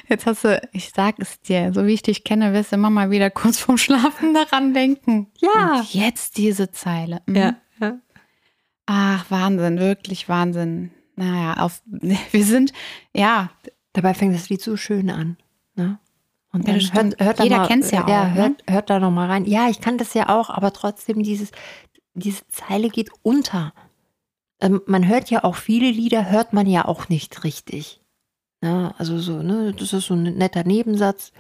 Jetzt 0.08 0.26
hast 0.26 0.44
du, 0.44 0.62
ich 0.74 0.92
sag 0.94 1.16
es 1.20 1.40
dir, 1.40 1.72
so 1.74 1.86
wie 1.86 1.94
ich 1.94 2.02
dich 2.02 2.24
kenne, 2.24 2.54
wirst 2.54 2.72
du 2.72 2.76
immer 2.76 2.90
mal 2.90 3.12
wieder 3.12 3.30
kurz 3.30 3.60
vorm 3.60 3.78
Schlafen 3.78 4.34
daran 4.34 4.74
denken. 4.74 5.32
Ja. 5.40 5.80
Und 5.80 5.94
jetzt 5.94 6.38
diese 6.38 6.72
Zeile. 6.72 7.22
Mhm. 7.26 7.36
Ja, 7.36 7.56
ja. 7.80 7.98
Ach, 8.86 9.26
Wahnsinn, 9.30 9.80
wirklich 9.80 10.28
Wahnsinn. 10.28 10.92
Naja, 11.16 11.54
auf, 11.64 11.82
wir 11.86 12.44
sind, 12.44 12.74
ja, 13.14 13.50
Dabei 13.94 14.14
fängt 14.14 14.36
das 14.36 14.50
Lied 14.50 14.62
so 14.62 14.78
schön 14.78 15.10
an. 15.10 15.38
Ne? 15.76 16.00
Und 16.54 16.68
Ja, 16.68 16.74
hört, 16.74 17.20
hört 17.20 17.40
da 17.40 17.44
Jeder 17.44 17.58
mal, 17.58 17.68
kennt's 17.68 17.92
ja 17.92 18.08
ja 18.08 18.24
auch, 18.24 18.28
ne? 18.28 18.36
hört, 18.36 18.64
hört 18.68 18.90
da 18.90 19.00
noch 19.00 19.12
mal 19.12 19.28
rein. 19.28 19.46
Ja, 19.46 19.70
ich 19.70 19.82
kann 19.82 19.98
das 19.98 20.14
ja 20.14 20.30
auch, 20.30 20.50
aber 20.50 20.74
trotzdem 20.74 21.24
dieses, 21.24 21.52
diese 22.14 22.48
Zeile 22.48 22.90
geht 22.90 23.10
unter. 23.22 23.74
Ähm, 24.62 24.82
man 24.86 25.08
hört 25.08 25.30
ja 25.30 25.44
auch 25.44 25.56
viele 25.56 25.90
Lieder, 25.90 26.30
hört 26.30 26.54
man 26.54 26.68
ja 26.68 26.86
auch 26.86 27.10
nicht 27.10 27.44
richtig. 27.44 28.02
Ja, 28.64 28.94
also 28.98 29.18
so, 29.20 29.42
ne, 29.42 29.74
das 29.74 29.92
ist 29.94 30.06
so 30.06 30.14
ein 30.14 30.24
netter 30.24 30.64
Nebensatz. 30.64 31.32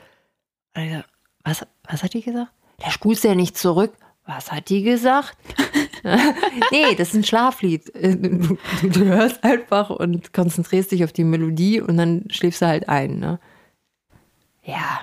Alter, 0.73 1.05
Was, 1.43 1.65
was 1.87 2.03
hat 2.03 2.13
die 2.13 2.21
gesagt? 2.23 2.51
Da 2.79 2.89
spulst 2.89 3.23
ja 3.23 3.35
nicht 3.35 3.57
zurück. 3.57 3.93
Was 4.25 4.51
hat 4.51 4.69
die 4.69 4.81
gesagt? 4.81 5.37
nee, 6.71 6.95
das 6.95 7.09
ist 7.09 7.15
ein 7.15 7.23
Schlaflied. 7.23 7.91
Du, 7.93 8.57
du 8.81 9.05
hörst 9.05 9.43
einfach 9.43 9.89
und 9.89 10.33
konzentrierst 10.33 10.91
dich 10.91 11.03
auf 11.03 11.13
die 11.13 11.23
Melodie 11.23 11.81
und 11.81 11.97
dann 11.97 12.25
schläfst 12.29 12.61
du 12.61 12.67
halt 12.67 12.89
ein. 12.89 13.19
Ne? 13.19 13.39
Ja, 14.63 15.01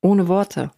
ohne 0.00 0.28
Worte. 0.28 0.70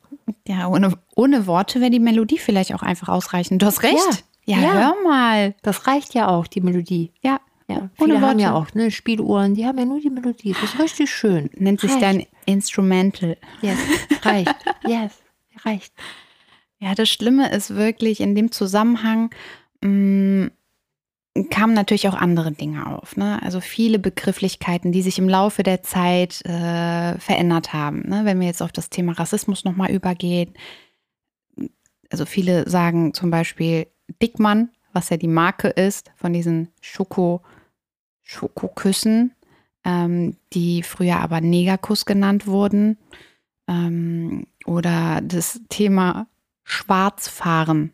ja, 0.46 0.68
ohne, 0.68 0.94
ohne 1.14 1.46
Worte 1.46 1.80
wäre 1.80 1.90
die 1.90 2.00
Melodie 2.00 2.38
vielleicht 2.38 2.74
auch 2.74 2.82
einfach 2.82 3.08
ausreichend. 3.08 3.60
Du 3.60 3.66
hast 3.66 3.82
recht. 3.82 3.96
Ja, 3.96 4.16
Ja. 4.56 4.72
hör 4.72 4.94
mal. 5.04 5.54
Das 5.62 5.86
reicht 5.86 6.14
ja 6.14 6.28
auch, 6.28 6.46
die 6.46 6.60
Melodie. 6.60 7.12
Ja, 7.22 7.40
Ja, 7.68 7.88
Ohne 7.98 8.14
viele 8.14 8.20
haben 8.20 8.38
ja 8.38 8.54
auch 8.54 8.72
ne, 8.74 8.90
Spieluhren, 8.90 9.54
die 9.54 9.66
haben 9.66 9.78
ja 9.78 9.84
nur 9.84 10.00
die 10.00 10.10
Melodie. 10.10 10.52
Das 10.60 10.74
ist 10.74 10.80
richtig 10.80 11.10
schön. 11.10 11.50
nennt 11.56 11.80
sich 11.80 11.90
Reicht. 11.92 12.02
dann 12.02 12.22
Instrumental. 12.46 13.36
Yes, 13.62 13.78
reicht. 14.22 14.54
Yes, 14.86 15.12
reicht. 15.64 15.92
Ja, 16.82 16.94
das 16.94 17.10
Schlimme 17.10 17.52
ist 17.52 17.74
wirklich, 17.76 18.20
in 18.22 18.34
dem 18.34 18.52
Zusammenhang 18.52 19.28
mh, 19.82 20.48
kamen 21.50 21.74
natürlich 21.74 22.08
auch 22.08 22.14
andere 22.14 22.52
Dinge 22.52 22.86
auf. 22.86 23.18
Ne? 23.18 23.38
Also 23.42 23.60
viele 23.60 23.98
Begrifflichkeiten, 23.98 24.90
die 24.90 25.02
sich 25.02 25.18
im 25.18 25.28
Laufe 25.28 25.62
der 25.62 25.82
Zeit 25.82 26.40
äh, 26.46 27.18
verändert 27.18 27.74
haben. 27.74 28.08
Ne? 28.08 28.22
Wenn 28.24 28.40
wir 28.40 28.46
jetzt 28.46 28.62
auf 28.62 28.72
das 28.72 28.88
Thema 28.88 29.12
Rassismus 29.12 29.64
nochmal 29.64 29.90
übergehen. 29.90 30.54
Also 32.10 32.24
viele 32.24 32.66
sagen 32.68 33.12
zum 33.12 33.30
Beispiel 33.30 33.86
Dickmann, 34.22 34.70
was 34.92 35.10
ja 35.10 35.16
die 35.16 35.28
Marke 35.28 35.68
ist 35.68 36.10
von 36.16 36.32
diesen 36.32 36.68
Schoko, 36.80 37.42
Schokoküssen. 38.22 39.32
ähm, 39.84 40.36
die 40.52 40.82
früher 40.82 41.20
aber 41.20 41.40
Negerkuss 41.40 42.04
genannt 42.04 42.46
wurden. 42.46 42.98
Ähm, 43.68 44.46
oder 44.66 45.20
das 45.22 45.60
Thema 45.68 46.26
Schwarzfahren. 46.64 47.92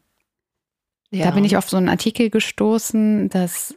Ja. 1.10 1.26
Da 1.26 1.30
bin 1.30 1.44
ich 1.44 1.56
auf 1.56 1.68
so 1.70 1.76
einen 1.76 1.88
Artikel 1.88 2.30
gestoßen, 2.30 3.28
dass 3.28 3.76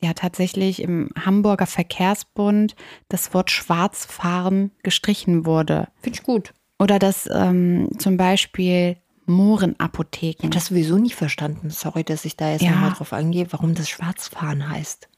ja 0.00 0.12
tatsächlich 0.12 0.82
im 0.82 1.08
Hamburger 1.18 1.66
Verkehrsbund 1.66 2.76
das 3.08 3.32
Wort 3.32 3.50
Schwarzfahren 3.50 4.70
gestrichen 4.82 5.46
wurde. 5.46 5.88
Finde 6.00 6.18
ich 6.18 6.22
gut. 6.22 6.52
Oder 6.78 6.98
dass 6.98 7.28
ähm, 7.32 7.88
zum 7.98 8.18
Beispiel 8.18 8.98
Mohrenapotheken. 9.26 10.38
Ich 10.38 10.44
habe 10.44 10.54
das 10.54 10.66
sowieso 10.66 10.98
nicht 10.98 11.16
verstanden. 11.16 11.70
Sorry, 11.70 12.04
dass 12.04 12.24
ich 12.24 12.36
da 12.36 12.52
jetzt 12.52 12.62
ja. 12.62 12.70
nochmal 12.70 12.92
drauf 12.92 13.12
angehe, 13.12 13.46
warum 13.50 13.74
das 13.74 13.88
Schwarzfahren 13.88 14.68
heißt. 14.68 15.08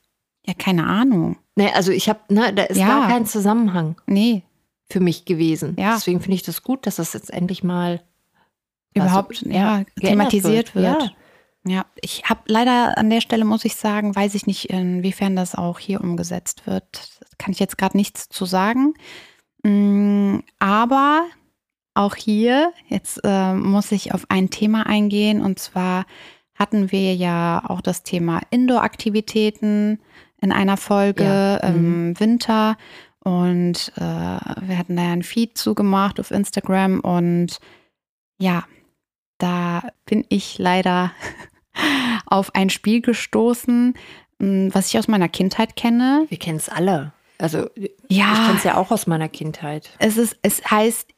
Ja, 0.46 0.54
keine 0.54 0.86
Ahnung. 0.86 1.36
Nee, 1.56 1.70
also 1.74 1.92
ich 1.92 2.08
habe, 2.08 2.20
ne, 2.30 2.54
da 2.54 2.64
ist 2.64 2.78
ja. 2.78 2.86
gar 2.86 3.08
kein 3.08 3.26
Zusammenhang. 3.26 4.00
Nee. 4.06 4.44
Für 4.90 5.00
mich 5.00 5.26
gewesen. 5.26 5.76
Ja. 5.78 5.94
Deswegen 5.94 6.20
finde 6.20 6.36
ich 6.36 6.42
das 6.42 6.62
gut, 6.62 6.86
dass 6.86 6.96
das 6.96 7.12
jetzt 7.12 7.30
endlich 7.30 7.62
mal 7.62 8.02
überhaupt 8.94 9.42
also, 9.44 9.50
ja, 9.50 9.84
thematisiert 10.00 10.74
wird. 10.74 11.00
wird. 11.00 11.14
Ja. 11.64 11.72
ja, 11.72 11.86
ich 12.00 12.24
habe 12.24 12.40
leider 12.46 12.96
an 12.96 13.10
der 13.10 13.20
Stelle, 13.20 13.44
muss 13.44 13.66
ich 13.66 13.76
sagen, 13.76 14.16
weiß 14.16 14.34
ich 14.34 14.46
nicht, 14.46 14.70
inwiefern 14.70 15.36
das 15.36 15.54
auch 15.54 15.78
hier 15.78 16.00
umgesetzt 16.00 16.66
wird. 16.66 16.84
Das 16.92 17.36
kann 17.36 17.52
ich 17.52 17.60
jetzt 17.60 17.76
gerade 17.76 17.96
nichts 17.96 18.28
zu 18.30 18.46
sagen. 18.46 18.94
Mm, 19.62 20.38
aber 20.58 21.26
auch 21.98 22.14
hier, 22.14 22.72
jetzt 22.88 23.20
äh, 23.24 23.52
muss 23.54 23.92
ich 23.92 24.14
auf 24.14 24.24
ein 24.28 24.50
Thema 24.50 24.86
eingehen 24.86 25.42
und 25.42 25.58
zwar 25.58 26.06
hatten 26.54 26.92
wir 26.92 27.14
ja 27.14 27.62
auch 27.66 27.80
das 27.80 28.02
Thema 28.04 28.40
Indoor-Aktivitäten 28.50 30.00
in 30.40 30.52
einer 30.52 30.76
Folge 30.76 31.24
ja. 31.24 31.56
im 31.56 32.08
mhm. 32.10 32.20
Winter 32.20 32.76
und 33.20 33.92
äh, 33.96 34.00
wir 34.00 34.78
hatten 34.78 34.96
da 34.96 35.02
ja 35.02 35.12
ein 35.12 35.24
Feed 35.24 35.58
zugemacht 35.58 36.20
auf 36.20 36.30
Instagram 36.30 37.00
und 37.00 37.58
ja, 38.38 38.64
da 39.38 39.82
bin 40.06 40.24
ich 40.28 40.58
leider 40.58 41.12
auf 42.26 42.54
ein 42.54 42.70
Spiel 42.70 43.00
gestoßen, 43.00 43.94
hm, 44.40 44.74
was 44.74 44.88
ich 44.88 44.98
aus 44.98 45.08
meiner 45.08 45.28
Kindheit 45.28 45.74
kenne. 45.74 46.26
Wir 46.28 46.38
kennen 46.38 46.58
es 46.58 46.68
alle. 46.68 47.12
Also 47.38 47.70
ja, 48.08 48.32
ich 48.32 48.38
kenne 48.38 48.56
es 48.56 48.64
ja 48.64 48.76
auch 48.76 48.90
aus 48.90 49.06
meiner 49.06 49.28
Kindheit. 49.28 49.90
Es 49.98 50.16
ist, 50.16 50.36
es 50.42 50.62
heißt, 50.70 51.08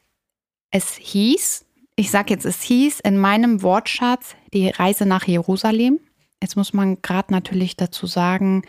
es 0.71 0.95
hieß, 0.95 1.65
ich 1.95 2.09
sage 2.09 2.33
jetzt, 2.33 2.45
es 2.45 2.61
hieß 2.61 3.01
in 3.01 3.17
meinem 3.17 3.61
Wortschatz 3.61 4.35
die 4.53 4.69
Reise 4.69 5.05
nach 5.05 5.27
Jerusalem. 5.27 5.99
Jetzt 6.41 6.55
muss 6.55 6.73
man 6.73 7.01
gerade 7.01 7.31
natürlich 7.31 7.77
dazu 7.77 8.07
sagen, 8.07 8.63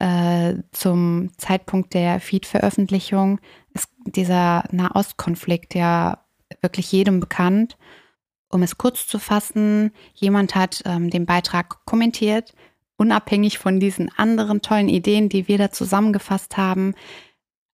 äh, 0.00 0.56
zum 0.72 1.30
Zeitpunkt 1.38 1.94
der 1.94 2.20
Feed-Veröffentlichung 2.20 3.40
ist 3.72 3.88
dieser 4.04 4.64
Nahostkonflikt 4.72 5.74
ja 5.74 6.24
wirklich 6.60 6.90
jedem 6.92 7.20
bekannt. 7.20 7.78
Um 8.48 8.62
es 8.62 8.76
kurz 8.76 9.06
zu 9.06 9.18
fassen, 9.18 9.92
jemand 10.14 10.54
hat 10.54 10.82
ähm, 10.84 11.10
den 11.10 11.26
Beitrag 11.26 11.84
kommentiert, 11.86 12.52
unabhängig 12.96 13.58
von 13.58 13.80
diesen 13.80 14.10
anderen 14.16 14.62
tollen 14.62 14.88
Ideen, 14.88 15.28
die 15.28 15.48
wir 15.48 15.58
da 15.58 15.70
zusammengefasst 15.70 16.56
haben, 16.56 16.94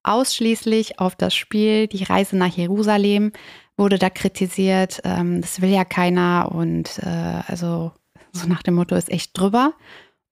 ausschließlich 0.03 0.99
auf 0.99 1.17
das 1.17 1.35
Spiel 1.35 1.87
Die 1.87 2.05
Reise 2.05 2.37
nach 2.37 2.55
Jerusalem 2.55 3.33
wurde 3.77 3.99
da 3.99 4.11
kritisiert, 4.11 5.01
ähm, 5.05 5.41
das 5.41 5.61
will 5.61 5.71
ja 5.71 5.85
keiner 5.85 6.51
und 6.53 6.99
äh, 7.03 7.43
also 7.47 7.93
so 8.33 8.47
nach 8.47 8.63
dem 8.63 8.75
Motto 8.75 8.95
ist 8.95 9.11
echt 9.11 9.37
drüber. 9.39 9.75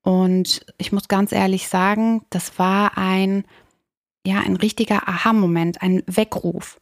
Und 0.02 0.64
ich 0.78 0.92
muss 0.92 1.08
ganz 1.08 1.32
ehrlich 1.32 1.68
sagen, 1.68 2.22
das 2.30 2.58
war 2.58 2.96
ein, 2.96 3.44
ja, 4.26 4.40
ein 4.40 4.56
richtiger 4.56 5.08
Aha-Moment, 5.08 5.82
ein 5.82 6.02
Weckruf 6.06 6.78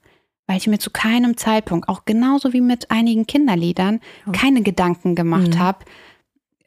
weil 0.47 0.59
ich 0.59 0.67
mir 0.67 0.79
zu 0.79 0.91
keinem 0.91 1.37
Zeitpunkt, 1.37 1.89
auch 1.89 2.05
genauso 2.05 2.53
wie 2.53 2.61
mit 2.61 2.91
einigen 2.91 3.27
Kinderliedern, 3.27 4.01
oh. 4.27 4.33
keine 4.33 4.63
Gedanken 4.63 5.15
gemacht 5.15 5.55
mhm. 5.55 5.59
habe, 5.59 5.85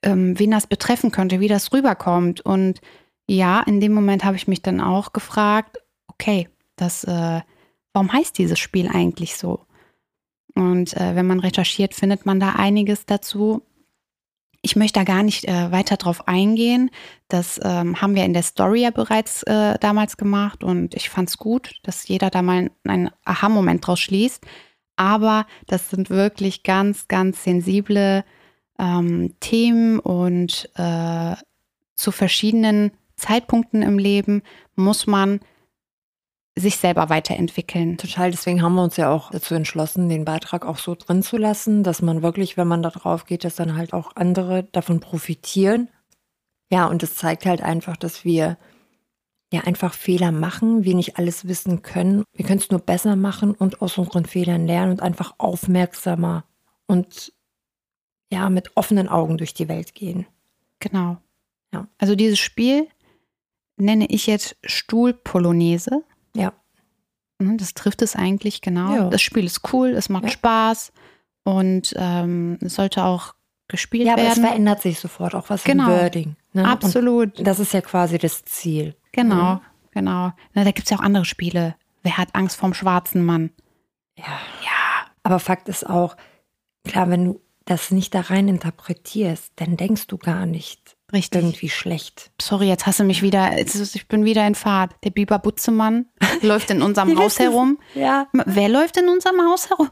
ähm, 0.03 0.38
wen 0.38 0.51
das 0.51 0.67
betreffen 0.67 1.12
könnte, 1.12 1.39
wie 1.39 1.47
das 1.47 1.73
rüberkommt. 1.73 2.41
Und 2.41 2.82
ja, 3.27 3.62
in 3.62 3.79
dem 3.79 3.93
Moment 3.93 4.25
habe 4.25 4.36
ich 4.36 4.47
mich 4.47 4.62
dann 4.62 4.82
auch 4.82 5.13
gefragt, 5.13 5.77
okay, 6.19 6.49
das, 6.75 7.03
äh, 7.03 7.41
warum 7.93 8.12
heißt 8.12 8.38
dieses 8.38 8.60
Spiel 8.60 8.88
eigentlich 8.88 9.38
so? 9.38 9.65
Und 10.55 10.95
äh, 10.97 11.15
wenn 11.15 11.27
man 11.27 11.39
recherchiert, 11.39 11.93
findet 11.93 12.25
man 12.25 12.39
da 12.39 12.53
einiges 12.53 13.05
dazu. 13.05 13.62
Ich 14.62 14.75
möchte 14.75 14.99
da 14.99 15.05
gar 15.05 15.23
nicht 15.23 15.45
äh, 15.45 15.71
weiter 15.71 15.95
drauf 15.95 16.27
eingehen. 16.27 16.91
Das 17.29 17.60
ähm, 17.63 18.01
haben 18.01 18.15
wir 18.15 18.25
in 18.25 18.34
der 18.34 18.43
Story 18.43 18.82
ja 18.82 18.91
bereits 18.91 19.43
äh, 19.43 19.77
damals 19.79 20.17
gemacht 20.17 20.63
und 20.63 20.95
ich 20.95 21.10
fand 21.10 21.29
es 21.29 21.38
gut, 21.38 21.79
dass 21.84 22.08
jeder 22.08 22.29
da 22.29 22.41
mal 22.41 22.69
einen 22.84 23.10
Aha-Moment 23.23 23.88
draus 23.88 24.01
schließt. 24.01 24.45
Aber 24.97 25.45
das 25.67 25.89
sind 25.89 26.10
wirklich 26.10 26.63
ganz, 26.63 27.08
ganz 27.08 27.41
sensible 27.45 28.25
ähm, 28.77 29.34
Themen 29.39 29.99
und 29.99 30.69
äh, 30.75 31.36
zu 31.95 32.12
verschiedenen 32.12 32.91
Zeitpunkten 33.15 33.82
im 33.82 33.97
Leben 33.97 34.41
muss 34.75 35.08
man 35.08 35.39
sich 36.60 36.78
selber 36.78 37.10
weiterentwickeln. 37.10 37.98
Total, 37.98 38.32
deswegen 38.32 38.62
haben 38.62 38.76
wir 38.76 38.84
uns 38.84 38.98
ja 38.98 39.12
auch 39.12 39.32
dazu 39.32 39.56
entschlossen, 39.56 40.10
den 40.10 40.26
Beitrag 40.26 40.65
auch 40.65 40.78
so 40.78 40.95
drin 40.95 41.24
zu 41.24 41.38
lassen, 41.38 41.84
dass 41.84 42.02
man 42.02 42.22
wirklich, 42.22 42.58
wenn 42.58 42.67
man 42.67 42.84
da 42.84 42.89
drauf 42.89 43.26
geht, 43.26 43.43
dass 43.43 43.56
dann 43.56 43.76
halt 43.76 43.93
auch 43.93 44.15
andere 44.15 44.63
davon 44.63 45.00
profitieren. 45.00 45.89
Ja, 46.72 46.86
und 46.86 47.02
es 47.04 47.15
zeigt 47.15 47.45
halt 47.45 47.62
einfach, 47.62 47.98
dass 47.98 48.24
wir 48.24 48.58
ja 49.52 49.62
einfach 49.62 49.93
Fehler 49.93 50.32
machen, 50.32 50.84
wir 50.84 50.95
nicht 50.95 51.17
alles 51.17 51.48
wissen 51.48 51.82
können. 51.82 52.24
Wir 52.34 52.45
können 52.45 52.60
es 52.60 52.69
nur 52.69 52.80
besser 52.80 53.15
machen 53.15 53.54
und 53.56 53.82
aus 53.82 53.98
unseren 53.98 54.26
Fehlern 54.26 54.67
lernen 54.67 54.91
und 54.91 55.02
einfach 55.02 55.34
aufmerksamer 55.39 56.43
und 56.86 57.34
ja, 58.32 58.50
mit 58.50 58.78
offenen 58.78 59.10
Augen 59.10 59.38
durch 59.38 59.56
die 59.56 59.67
Welt 59.67 59.95
gehen. 59.95 60.28
Genau. 60.80 61.17
Ja. 61.74 61.88
Also 61.98 62.15
dieses 62.15 62.39
Spiel 62.39 62.88
nenne 63.78 64.06
ich 64.10 64.28
jetzt 64.28 64.58
Stuhlpolonaise. 64.63 66.04
Ja. 66.39 66.54
Ne, 67.39 67.58
das 67.58 67.73
trifft 67.73 68.02
es 68.02 68.15
eigentlich 68.15 68.62
genau. 68.62 68.95
Ja. 68.95 69.10
Das 69.10 69.21
Spiel 69.21 69.45
ist 69.45 69.73
cool, 69.73 69.89
es 69.89 70.10
macht 70.10 70.25
ja. 70.25 70.32
Spaß 70.32 70.91
und 71.43 71.93
ähm, 71.95 72.58
es 72.62 72.75
sollte 72.75 73.04
auch 73.04 73.34
gespielt 73.67 74.08
werden. 74.08 74.19
Ja, 74.19 74.23
aber 74.25 74.34
es 74.34 74.39
verändert 74.39 74.82
sich 74.82 74.99
sofort 74.99 75.36
auch 75.36 75.49
was 75.49 75.63
genau. 75.63 75.86
im 75.86 76.02
Wording. 76.02 76.36
Ne? 76.54 76.67
Absolut. 76.67 77.38
Und 77.38 77.47
das 77.47 77.60
ist 77.60 77.73
ja 77.73 77.82
quasi 77.82 78.17
das 78.17 78.43
Ziel. 78.43 78.95
Genau, 79.12 79.56
mhm. 79.56 79.62
genau. 79.91 80.34
Na, 80.54 80.63
da 80.63 80.71
gibt 80.71 80.88
es 80.88 80.89
ja 80.89 80.97
auch 80.97 81.04
andere 81.04 81.25
Spiele. 81.25 81.75
Wer 82.04 82.17
hat 82.17 82.34
Angst 82.34 82.58
vorm 82.58 82.73
schwarzen 82.73 83.23
Mann? 83.23 83.52
Ja. 84.17 84.25
Ja. 84.25 85.08
Aber 85.23 85.39
Fakt 85.39 85.69
ist 85.69 85.88
auch, 85.88 86.17
klar, 86.84 87.10
wenn 87.10 87.25
du 87.25 87.41
das 87.65 87.91
nicht 87.91 88.15
da 88.15 88.21
rein 88.21 88.47
interpretierst, 88.47 89.54
dann 89.58 89.78
denkst 89.78 90.08
du 90.08 90.17
gar 90.17 90.45
nicht, 90.45 90.97
Richtig. 91.12 91.41
Irgendwie 91.41 91.69
schlecht. 91.69 92.32
Sorry, 92.39 92.67
jetzt 92.67 92.86
hasse 92.86 93.04
mich 93.04 93.22
wieder. 93.22 93.58
Ich 93.58 94.08
bin 94.08 94.26
wieder 94.26 94.45
in 94.45 94.56
Fahrt. 94.56 94.91
Der 95.04 95.10
Biber 95.10 95.39
Butzemann 95.39 96.06
läuft 96.41 96.69
in 96.69 96.82
unserem 96.82 97.17
Haus 97.19 97.39
herum. 97.39 97.80
Ja. 97.95 98.28
Wer 98.34 98.69
läuft 98.69 98.98
in 98.98 99.10
unserem 99.10 99.41
Haus 99.41 99.69
herum? 99.69 99.89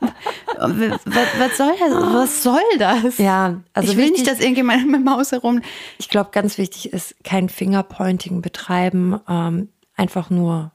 was, 0.58 1.00
was, 1.06 1.58
soll 1.58 1.74
das? 1.80 2.14
Was 2.14 2.44
soll 2.44 2.78
das? 2.78 3.18
Ja, 3.18 3.62
also 3.74 3.92
ich 3.92 3.98
will 3.98 4.06
wichtig, 4.06 4.20
nicht, 4.20 4.32
dass 4.32 4.40
irgendjemand 4.40 4.88
mit 4.88 5.02
dem 5.02 5.10
Haus 5.10 5.32
herum. 5.32 5.62
Ich 5.98 6.10
glaube, 6.10 6.30
ganz 6.32 6.58
wichtig 6.58 6.94
ist 6.94 7.16
kein 7.24 7.50
Fingerpointing 7.50 8.42
betreiben. 8.42 9.20
Ähm, 9.28 9.70
einfach 9.96 10.30
nur 10.30 10.72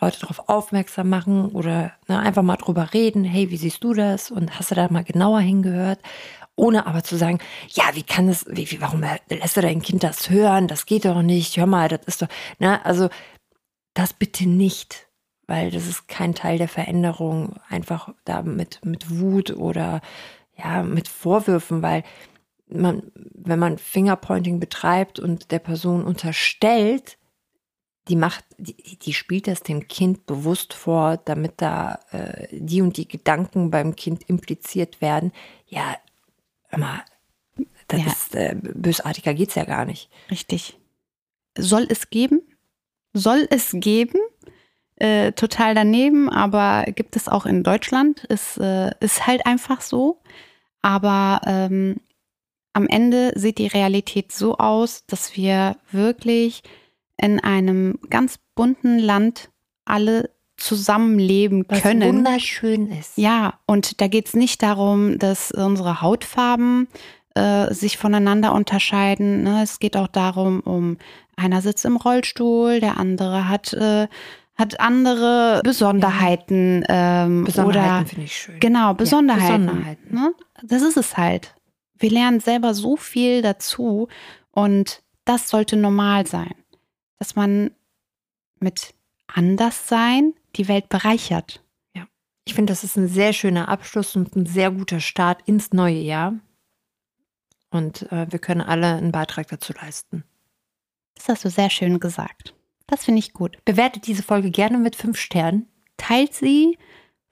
Leute 0.00 0.20
darauf 0.20 0.48
aufmerksam 0.48 1.08
machen 1.08 1.46
oder 1.46 1.92
ne, 2.08 2.18
einfach 2.18 2.42
mal 2.42 2.56
drüber 2.56 2.92
reden. 2.92 3.24
Hey, 3.24 3.50
wie 3.50 3.56
siehst 3.56 3.82
du 3.82 3.94
das? 3.94 4.30
Und 4.30 4.58
hast 4.58 4.70
du 4.70 4.74
da 4.74 4.88
mal 4.90 5.04
genauer 5.04 5.40
hingehört? 5.40 6.00
ohne 6.56 6.86
aber 6.86 7.04
zu 7.04 7.16
sagen, 7.16 7.38
ja, 7.68 7.84
wie 7.92 8.02
kann 8.02 8.28
es, 8.28 8.46
wie, 8.48 8.70
wie, 8.70 8.80
warum 8.80 9.04
lässt 9.28 9.56
du 9.56 9.60
dein 9.60 9.82
Kind 9.82 10.02
das 10.02 10.30
hören? 10.30 10.68
Das 10.68 10.86
geht 10.86 11.04
doch 11.04 11.22
nicht. 11.22 11.56
Hör 11.58 11.66
mal, 11.66 11.88
das 11.88 12.00
ist 12.06 12.22
doch, 12.22 12.28
ne, 12.58 12.84
also 12.84 13.08
das 13.94 14.14
bitte 14.14 14.48
nicht, 14.48 15.06
weil 15.46 15.70
das 15.70 15.86
ist 15.86 16.08
kein 16.08 16.34
Teil 16.34 16.58
der 16.58 16.68
Veränderung. 16.68 17.56
Einfach 17.68 18.08
da 18.24 18.42
mit, 18.42 18.84
mit 18.84 19.10
Wut 19.10 19.50
oder 19.50 20.00
ja, 20.56 20.82
mit 20.82 21.08
Vorwürfen, 21.08 21.82
weil 21.82 22.02
man, 22.68 23.02
wenn 23.14 23.58
man 23.58 23.78
Fingerpointing 23.78 24.58
betreibt 24.58 25.20
und 25.20 25.50
der 25.52 25.60
Person 25.60 26.04
unterstellt, 26.04 27.18
die 28.08 28.16
macht, 28.16 28.44
die, 28.58 28.98
die 28.98 29.12
spielt 29.12 29.46
das 29.48 29.62
dem 29.62 29.88
Kind 29.88 30.26
bewusst 30.26 30.74
vor, 30.74 31.16
damit 31.16 31.54
da 31.56 31.98
äh, 32.12 32.46
die 32.52 32.80
und 32.80 32.96
die 32.96 33.08
Gedanken 33.08 33.70
beim 33.70 33.96
Kind 33.96 34.28
impliziert 34.28 35.00
werden. 35.00 35.32
Ja, 35.66 35.96
immer, 36.70 37.04
das 37.88 38.00
ja. 38.00 38.06
ist, 38.06 38.34
äh, 38.34 38.56
bösartiger 38.60 39.34
geht's 39.34 39.54
ja 39.54 39.64
gar 39.64 39.84
nicht. 39.84 40.08
Richtig. 40.30 40.78
Soll 41.58 41.86
es 41.88 42.10
geben? 42.10 42.42
Soll 43.12 43.46
es 43.50 43.70
geben? 43.72 44.20
Äh, 44.96 45.32
total 45.32 45.74
daneben, 45.74 46.30
aber 46.30 46.84
gibt 46.92 47.16
es 47.16 47.28
auch 47.28 47.44
in 47.44 47.62
Deutschland. 47.62 48.24
Es 48.28 48.56
äh, 48.56 48.92
ist 49.00 49.26
halt 49.26 49.44
einfach 49.46 49.80
so. 49.80 50.22
Aber 50.80 51.40
ähm, 51.46 51.96
am 52.72 52.86
Ende 52.86 53.32
sieht 53.36 53.58
die 53.58 53.66
Realität 53.66 54.32
so 54.32 54.58
aus, 54.58 55.04
dass 55.06 55.36
wir 55.36 55.76
wirklich 55.90 56.62
in 57.20 57.40
einem 57.40 57.98
ganz 58.10 58.38
bunten 58.54 58.98
Land 58.98 59.50
alle 59.84 60.30
zusammenleben 60.56 61.64
Was 61.68 61.82
können. 61.82 62.08
wunderschön 62.08 62.90
ist. 62.90 63.18
Ja, 63.18 63.54
und 63.66 64.00
da 64.00 64.08
geht 64.08 64.28
es 64.28 64.34
nicht 64.34 64.62
darum, 64.62 65.18
dass 65.18 65.50
unsere 65.52 66.00
Hautfarben 66.00 66.88
äh, 67.34 67.72
sich 67.74 67.98
voneinander 67.98 68.52
unterscheiden. 68.52 69.42
Ne? 69.42 69.62
Es 69.62 69.78
geht 69.78 69.96
auch 69.96 70.08
darum, 70.08 70.60
um 70.60 70.96
einer 71.36 71.60
sitzt 71.60 71.84
im 71.84 71.96
Rollstuhl, 71.96 72.80
der 72.80 72.98
andere 72.98 73.48
hat, 73.48 73.74
äh, 73.74 74.08
hat 74.56 74.80
andere 74.80 75.60
Besonderheiten. 75.62 76.82
Ähm, 76.88 77.44
Besonderheiten 77.44 78.06
finde 78.06 78.24
ich 78.24 78.34
schön. 78.34 78.58
Genau, 78.58 78.94
Besonderheiten. 78.94 79.66
Besonderheiten. 79.66 80.14
Ne? 80.14 80.32
Das 80.62 80.80
ist 80.80 80.96
es 80.96 81.18
halt. 81.18 81.54
Wir 81.98 82.10
lernen 82.10 82.40
selber 82.40 82.72
so 82.72 82.96
viel 82.96 83.42
dazu 83.42 84.08
und 84.50 85.02
das 85.26 85.50
sollte 85.50 85.76
normal 85.76 86.26
sein, 86.26 86.54
dass 87.18 87.36
man 87.36 87.70
mit 88.60 88.94
Anderssein 89.26 90.34
die 90.56 90.68
Welt 90.68 90.88
bereichert. 90.88 91.62
Ich 92.46 92.54
finde, 92.54 92.72
das 92.72 92.84
ist 92.84 92.96
ein 92.96 93.08
sehr 93.08 93.32
schöner 93.32 93.68
Abschluss 93.68 94.14
und 94.14 94.34
ein 94.36 94.46
sehr 94.46 94.70
guter 94.70 95.00
Start 95.00 95.40
ins 95.46 95.72
neue 95.72 95.98
Jahr. 95.98 96.34
Und 97.70 98.10
äh, 98.12 98.30
wir 98.30 98.38
können 98.38 98.60
alle 98.60 98.94
einen 98.94 99.10
Beitrag 99.10 99.48
dazu 99.48 99.72
leisten. 99.72 100.22
Das 101.16 101.28
hast 101.28 101.44
du 101.44 101.50
sehr 101.50 101.70
schön 101.70 101.98
gesagt. 101.98 102.54
Das 102.86 103.04
finde 103.04 103.18
ich 103.18 103.32
gut. 103.32 103.58
Bewertet 103.64 104.06
diese 104.06 104.22
Folge 104.22 104.50
gerne 104.52 104.78
mit 104.78 104.94
fünf 104.94 105.18
Sternen. 105.18 105.66
Teilt 105.96 106.34
sie 106.34 106.78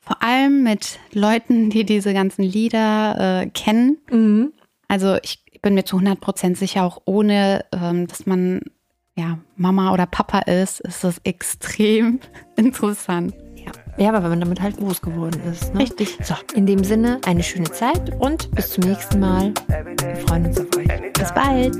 vor 0.00 0.20
allem 0.20 0.64
mit 0.64 0.98
Leuten, 1.12 1.70
die 1.70 1.84
diese 1.84 2.12
ganzen 2.12 2.42
Lieder 2.42 3.42
äh, 3.42 3.46
kennen. 3.50 4.52
Also 4.88 5.16
ich 5.22 5.44
bin 5.62 5.74
mir 5.74 5.84
zu 5.84 5.96
100% 5.96 6.56
sicher, 6.56 6.84
auch 6.84 7.02
ohne, 7.04 7.64
ähm, 7.72 8.08
dass 8.08 8.26
man 8.26 8.62
ja, 9.16 9.38
Mama 9.56 9.92
oder 9.92 10.06
Papa 10.06 10.40
ist, 10.40 10.80
ist 10.80 11.04
das 11.04 11.20
extrem 11.24 12.20
interessant. 12.56 13.34
Ja, 13.96 14.08
aber 14.08 14.24
wenn 14.24 14.30
man 14.30 14.40
damit 14.40 14.60
halt 14.60 14.76
groß 14.76 15.00
geworden 15.00 15.40
ist. 15.50 15.72
Ne? 15.72 15.80
Richtig. 15.80 16.18
So, 16.22 16.34
in 16.54 16.66
dem 16.66 16.82
Sinne, 16.82 17.20
eine 17.26 17.44
schöne 17.44 17.70
Zeit 17.70 18.12
und 18.18 18.50
bis 18.50 18.70
zum 18.70 18.82
nächsten 18.84 19.20
Mal. 19.20 19.54
Wir 19.68 20.16
freuen 20.16 20.46
uns 20.46 20.58
auf 20.58 20.66
euch. 20.76 21.12
Bis 21.12 21.32
bald. 21.32 21.76